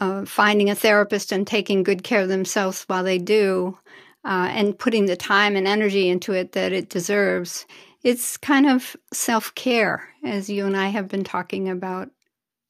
uh, 0.00 0.24
finding 0.24 0.70
a 0.70 0.74
therapist 0.74 1.32
and 1.32 1.46
taking 1.46 1.82
good 1.82 2.02
care 2.02 2.22
of 2.22 2.28
themselves 2.28 2.84
while 2.86 3.04
they 3.04 3.18
do, 3.18 3.78
uh, 4.24 4.48
and 4.50 4.78
putting 4.78 5.06
the 5.06 5.16
time 5.16 5.56
and 5.56 5.66
energy 5.66 6.08
into 6.08 6.32
it 6.32 6.52
that 6.52 6.72
it 6.72 6.88
deserves. 6.88 7.66
It's 8.02 8.36
kind 8.36 8.68
of 8.68 8.96
self 9.12 9.54
care, 9.54 10.08
as 10.24 10.48
you 10.48 10.66
and 10.66 10.76
I 10.76 10.88
have 10.88 11.08
been 11.08 11.24
talking 11.24 11.68
about 11.68 12.10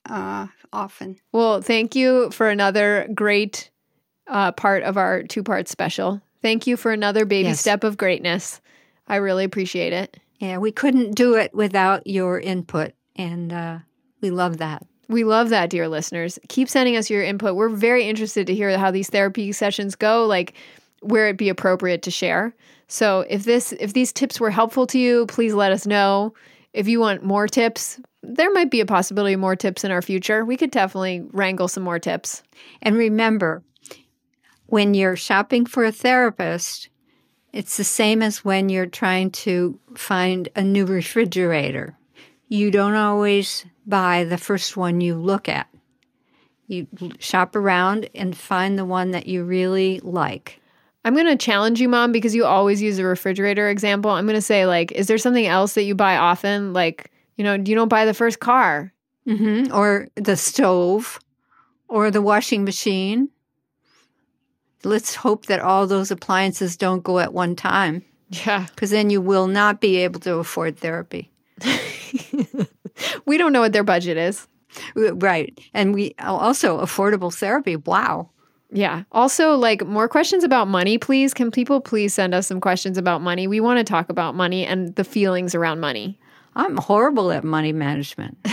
uh, 0.08 0.46
often. 0.72 1.16
Well, 1.32 1.60
thank 1.60 1.94
you 1.94 2.30
for 2.30 2.48
another 2.48 3.08
great 3.14 3.70
uh, 4.28 4.52
part 4.52 4.82
of 4.82 4.96
our 4.96 5.22
two 5.22 5.42
part 5.42 5.68
special. 5.68 6.20
Thank 6.42 6.66
you 6.66 6.76
for 6.76 6.92
another 6.92 7.24
baby 7.24 7.48
Yes. 7.48 7.60
step 7.60 7.84
of 7.84 7.96
greatness. 7.96 8.60
I 9.08 9.16
really 9.16 9.44
appreciate 9.44 9.92
it. 9.92 10.16
Yeah, 10.38 10.58
we 10.58 10.70
couldn't 10.72 11.14
do 11.14 11.34
it 11.34 11.54
without 11.54 12.06
your 12.06 12.38
input, 12.38 12.92
and 13.16 13.52
uh, 13.52 13.78
We 14.20 14.30
love 14.30 14.58
that. 14.58 14.84
We 15.08 15.22
love 15.24 15.50
that, 15.50 15.70
dear 15.70 15.88
listeners. 15.88 16.38
Keep 16.48 16.68
sending 16.68 16.96
us 16.96 17.08
your 17.08 17.22
input. 17.22 17.54
We're 17.54 17.68
very 17.68 18.04
interested 18.08 18.46
to 18.48 18.54
hear 18.54 18.76
how 18.76 18.90
these 18.90 19.08
therapy 19.08 19.52
sessions 19.52 19.94
go, 19.94 20.26
like 20.26 20.54
where 21.00 21.26
it'd 21.26 21.36
be 21.36 21.48
appropriate 21.48 22.02
to 22.02 22.10
share. 22.10 22.54
So 22.88 23.24
if 23.30 23.44
this 23.44 23.72
if 23.72 23.92
these 23.92 24.12
tips 24.12 24.40
were 24.40 24.50
helpful 24.50 24.86
to 24.88 24.98
you, 24.98 25.26
please 25.26 25.54
let 25.54 25.72
us 25.72 25.86
know. 25.86 26.34
If 26.72 26.88
you 26.88 26.98
want 27.00 27.22
more 27.24 27.46
tips, 27.46 28.00
there 28.22 28.52
might 28.52 28.70
be 28.70 28.80
a 28.80 28.86
possibility 28.86 29.34
of 29.34 29.40
more 29.40 29.56
tips 29.56 29.84
in 29.84 29.90
our 29.92 30.02
future. 30.02 30.44
We 30.44 30.56
could 30.56 30.70
definitely 30.72 31.22
wrangle 31.32 31.68
some 31.68 31.84
more 31.84 31.98
tips. 32.00 32.42
And 32.82 32.96
remember, 32.96 33.62
when 34.66 34.94
you're 34.94 35.16
shopping 35.16 35.66
for 35.66 35.84
a 35.84 35.92
therapist, 35.92 36.88
it's 37.52 37.76
the 37.76 37.84
same 37.84 38.22
as 38.22 38.44
when 38.44 38.68
you're 38.68 38.86
trying 38.86 39.30
to 39.30 39.78
find 39.94 40.48
a 40.56 40.62
new 40.62 40.84
refrigerator. 40.84 41.96
You 42.48 42.70
don't 42.70 42.94
always 42.94 43.64
buy 43.86 44.24
the 44.24 44.38
first 44.38 44.76
one 44.76 45.00
you 45.00 45.14
look 45.14 45.48
at. 45.48 45.68
You 46.68 46.86
shop 47.18 47.54
around 47.54 48.10
and 48.14 48.36
find 48.36 48.78
the 48.78 48.84
one 48.84 49.12
that 49.12 49.26
you 49.26 49.44
really 49.44 50.00
like. 50.02 50.60
I'm 51.04 51.14
going 51.14 51.26
to 51.26 51.36
challenge 51.36 51.80
you, 51.80 51.88
mom, 51.88 52.10
because 52.10 52.34
you 52.34 52.44
always 52.44 52.82
use 52.82 52.98
a 52.98 53.04
refrigerator 53.04 53.68
example. 53.68 54.10
I'm 54.10 54.26
going 54.26 54.34
to 54.34 54.42
say, 54.42 54.66
like, 54.66 54.90
is 54.90 55.06
there 55.06 55.18
something 55.18 55.46
else 55.46 55.74
that 55.74 55.84
you 55.84 55.94
buy 55.94 56.16
often? 56.16 56.72
Like, 56.72 57.12
you 57.36 57.44
know, 57.44 57.56
do 57.56 57.70
you 57.70 57.76
don't 57.76 57.88
buy 57.88 58.04
the 58.04 58.14
first 58.14 58.40
car. 58.40 58.92
Mm-hmm. 59.28 59.72
Or 59.74 60.08
the 60.16 60.36
stove 60.36 61.20
or 61.88 62.10
the 62.10 62.22
washing 62.22 62.64
machine. 62.64 63.28
Let's 64.86 65.14
hope 65.14 65.46
that 65.46 65.60
all 65.60 65.86
those 65.86 66.10
appliances 66.10 66.76
don't 66.76 67.02
go 67.02 67.18
at 67.18 67.32
one 67.34 67.56
time 67.56 68.02
Yeah. 68.30 68.66
because 68.70 68.90
then 68.90 69.10
you 69.10 69.20
will 69.20 69.46
not 69.46 69.80
be 69.80 69.96
able 69.96 70.20
to 70.20 70.36
afford 70.36 70.78
therapy. 70.78 71.30
We 73.26 73.36
don't 73.36 73.52
know 73.52 73.60
what 73.60 73.72
their 73.72 73.84
budget 73.84 74.16
is. 74.16 74.48
Right. 74.94 75.58
And 75.74 75.94
we 75.94 76.14
also 76.18 76.80
affordable 76.80 77.34
therapy. 77.34 77.76
Wow. 77.76 78.30
Yeah. 78.70 79.02
Also, 79.12 79.54
like 79.54 79.84
more 79.86 80.08
questions 80.08 80.44
about 80.44 80.66
money, 80.68 80.96
please. 80.98 81.34
Can 81.34 81.50
people 81.50 81.80
please 81.80 82.14
send 82.14 82.34
us 82.34 82.46
some 82.46 82.60
questions 82.60 82.96
about 82.98 83.20
money? 83.22 83.46
We 83.46 83.60
want 83.60 83.78
to 83.78 83.84
talk 83.84 84.08
about 84.08 84.34
money 84.34 84.64
and 84.64 84.94
the 84.96 85.04
feelings 85.04 85.54
around 85.54 85.80
money. 85.80 86.18
I'm 86.54 86.78
horrible 86.78 87.30
at 87.32 87.44
money 87.44 87.72
management. 87.72 88.38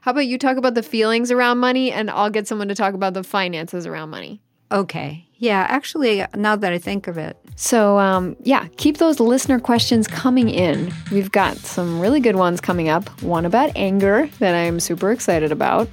How 0.00 0.12
about 0.12 0.26
you 0.26 0.38
talk 0.38 0.56
about 0.56 0.74
the 0.74 0.82
feelings 0.82 1.30
around 1.30 1.58
money 1.58 1.92
and 1.92 2.10
I'll 2.10 2.30
get 2.30 2.48
someone 2.48 2.68
to 2.68 2.74
talk 2.74 2.94
about 2.94 3.12
the 3.12 3.22
finances 3.22 3.86
around 3.86 4.08
money? 4.10 4.40
Okay. 4.72 5.25
Yeah, 5.38 5.66
actually, 5.68 6.24
now 6.34 6.56
that 6.56 6.72
I 6.72 6.78
think 6.78 7.08
of 7.08 7.18
it, 7.18 7.36
So, 7.58 7.98
um, 7.98 8.36
yeah, 8.42 8.68
keep 8.76 8.98
those 8.98 9.18
listener 9.18 9.58
questions 9.58 10.06
coming 10.06 10.50
in. 10.50 10.92
We've 11.10 11.32
got 11.32 11.56
some 11.56 12.00
really 12.00 12.20
good 12.20 12.36
ones 12.36 12.60
coming 12.60 12.90
up. 12.90 13.08
One 13.22 13.46
about 13.46 13.70
anger 13.74 14.28
that 14.40 14.54
I'm 14.54 14.78
super 14.78 15.10
excited 15.10 15.50
about, 15.50 15.88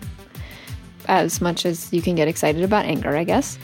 as 1.07 1.39
much 1.39 1.65
as 1.65 1.91
you 1.93 2.01
can 2.01 2.15
get 2.15 2.27
excited 2.27 2.63
about 2.63 2.85
anger, 2.85 3.15
I 3.15 3.23
guess. 3.23 3.57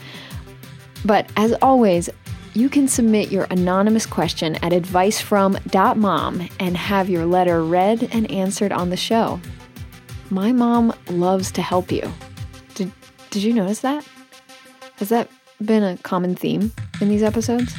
But 1.04 1.30
as 1.36 1.52
always, 1.60 2.08
you 2.54 2.70
can 2.70 2.88
submit 2.88 3.30
your 3.30 3.46
anonymous 3.50 4.06
question 4.06 4.56
at 4.56 4.72
advicefrom.mom 4.72 6.48
and 6.58 6.76
have 6.76 7.10
your 7.10 7.26
letter 7.26 7.62
read 7.62 8.08
and 8.12 8.30
answered 8.30 8.72
on 8.72 8.88
the 8.88 8.96
show. 8.96 9.40
My 10.30 10.52
mom 10.52 10.92
loves 11.10 11.52
to 11.52 11.62
help 11.62 11.92
you. 11.92 12.10
Did, 12.74 12.92
did 13.30 13.42
you 13.42 13.52
notice 13.52 13.80
that? 13.80 14.06
Has 14.96 15.10
that 15.10 15.28
been 15.64 15.82
a 15.82 15.96
common 15.98 16.34
theme 16.34 16.72
in 17.00 17.08
these 17.08 17.22
episodes? 17.22 17.74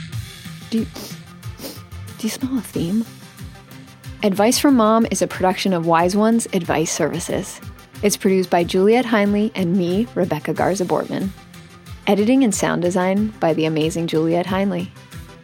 Do 0.69 0.79
you, 0.79 0.85
do 0.85 2.27
you 2.27 2.29
smell 2.29 2.57
a 2.57 2.61
theme? 2.61 3.05
Advice 4.23 4.59
from 4.59 4.75
Mom 4.75 5.07
is 5.09 5.21
a 5.21 5.27
production 5.27 5.73
of 5.73 5.87
Wise 5.87 6.15
Ones 6.15 6.47
Advice 6.53 6.91
Services. 6.91 7.59
It's 8.03 8.17
produced 8.17 8.49
by 8.49 8.63
Juliet 8.63 9.05
Heinley 9.05 9.51
and 9.55 9.75
me, 9.75 10.07
Rebecca 10.15 10.53
Garza 10.53 10.85
Bortman. 10.85 11.29
Editing 12.07 12.43
and 12.43 12.53
sound 12.53 12.81
design 12.81 13.27
by 13.39 13.53
the 13.53 13.65
amazing 13.65 14.07
Juliet 14.07 14.45
Heinley. 14.45 14.89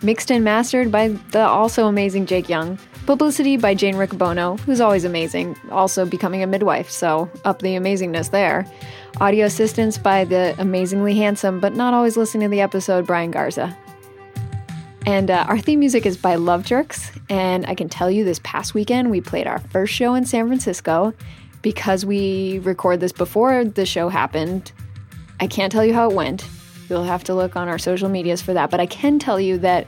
Mixed 0.01 0.31
and 0.31 0.43
mastered 0.43 0.91
by 0.91 1.09
the 1.31 1.41
also 1.41 1.87
amazing 1.87 2.25
Jake 2.27 2.49
Young. 2.49 2.77
Publicity 3.07 3.55
by 3.55 3.73
Jane 3.73 3.95
Riccobono, 3.95 4.59
who's 4.59 4.81
always 4.81 5.05
amazing, 5.05 5.55
also 5.71 6.05
becoming 6.05 6.43
a 6.43 6.47
midwife, 6.47 6.89
so 6.89 7.29
up 7.45 7.61
the 7.61 7.69
amazingness 7.69 8.31
there. 8.31 8.67
Audio 9.21 9.45
assistance 9.45 9.97
by 9.97 10.25
the 10.25 10.53
amazingly 10.59 11.15
handsome, 11.15 11.61
but 11.61 11.73
not 11.73 11.93
always 11.93 12.17
listening 12.17 12.49
to 12.49 12.51
the 12.51 12.59
episode, 12.59 13.07
Brian 13.07 13.31
Garza. 13.31 13.75
And 15.05 15.31
uh, 15.31 15.45
our 15.47 15.57
theme 15.57 15.79
music 15.79 16.05
is 16.05 16.17
by 16.17 16.35
Love 16.35 16.65
Jerks. 16.65 17.09
And 17.29 17.65
I 17.65 17.75
can 17.75 17.87
tell 17.87 18.11
you 18.11 18.25
this 18.25 18.41
past 18.43 18.73
weekend, 18.73 19.09
we 19.09 19.21
played 19.21 19.47
our 19.47 19.59
first 19.59 19.93
show 19.93 20.13
in 20.13 20.25
San 20.25 20.45
Francisco. 20.47 21.13
Because 21.61 22.05
we 22.05 22.59
record 22.59 22.99
this 22.99 23.13
before 23.13 23.63
the 23.63 23.85
show 23.85 24.09
happened, 24.09 24.73
I 25.39 25.47
can't 25.47 25.71
tell 25.71 25.85
you 25.85 25.93
how 25.93 26.09
it 26.09 26.13
went. 26.13 26.45
You'll 26.89 27.05
have 27.05 27.23
to 27.23 27.33
look 27.33 27.55
on 27.55 27.69
our 27.69 27.79
social 27.79 28.09
medias 28.09 28.41
for 28.41 28.53
that. 28.53 28.69
But 28.69 28.81
I 28.81 28.85
can 28.85 29.17
tell 29.17 29.39
you 29.39 29.57
that 29.59 29.87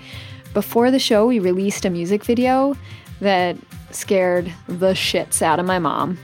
before 0.53 0.89
the 0.89 0.99
show, 0.99 1.27
we 1.27 1.39
released 1.39 1.84
a 1.84 1.89
music 1.89 2.23
video 2.23 2.77
that 3.21 3.58
scared 3.91 4.51
the 4.67 4.93
shits 4.93 5.41
out 5.41 5.60
of 5.60 5.65
my 5.65 5.79
mom. 5.79 6.17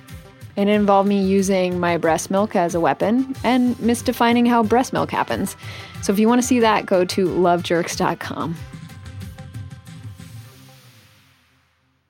And 0.58 0.70
it 0.70 0.74
involved 0.74 1.10
me 1.10 1.22
using 1.22 1.80
my 1.80 1.98
breast 1.98 2.32
milk 2.32 2.56
as 2.56 2.76
a 2.76 2.80
weapon 2.80 3.36
and 3.44 3.76
misdefining 3.78 4.48
how 4.48 4.64
breast 4.64 4.94
milk 4.94 5.12
happens. 5.12 5.58
So 6.02 6.14
if 6.14 6.20
you 6.20 6.28
want 6.28 6.42
to 6.42 6.48
see 6.48 6.60
that, 6.62 6.86
go 6.86 7.04
to 7.04 7.28
lovejerks.com. 7.28 8.56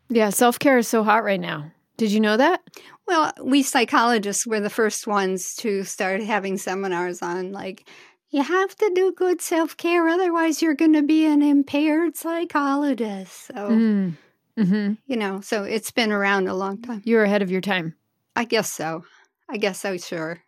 Yeah, 0.09 0.29
self 0.29 0.59
care 0.59 0.77
is 0.77 0.87
so 0.87 1.03
hot 1.03 1.23
right 1.23 1.39
now. 1.39 1.71
Did 1.97 2.11
you 2.11 2.19
know 2.19 2.37
that? 2.37 2.61
well, 3.07 3.31
we 3.41 3.61
psychologists 3.61 4.47
were 4.47 4.59
the 4.59 4.69
first 4.69 5.07
ones 5.07 5.55
to 5.57 5.83
start 5.83 6.23
having 6.23 6.57
seminars 6.57 7.21
on 7.21 7.51
like, 7.51 7.87
you 8.31 8.41
have 8.41 8.75
to 8.75 8.91
do 8.93 9.13
good 9.13 9.39
self 9.39 9.77
care, 9.77 10.07
otherwise, 10.07 10.61
you're 10.61 10.73
going 10.73 10.93
to 10.93 11.03
be 11.03 11.25
an 11.25 11.41
impaired 11.41 12.17
psychologist. 12.17 13.45
So, 13.47 13.67
hmm. 13.69 14.09
Mm-hmm. 14.57 14.93
you 15.05 15.17
know, 15.17 15.41
so 15.41 15.63
it's 15.63 15.91
been 15.91 16.11
around 16.11 16.47
a 16.47 16.53
long 16.53 16.81
time. 16.81 17.01
You're 17.03 17.23
ahead 17.23 17.41
of 17.41 17.51
your 17.51 17.61
time. 17.61 17.95
I 18.35 18.45
guess 18.45 18.71
so. 18.71 19.03
I 19.49 19.57
guess 19.57 19.79
so, 19.79 19.97
sure. 19.97 20.41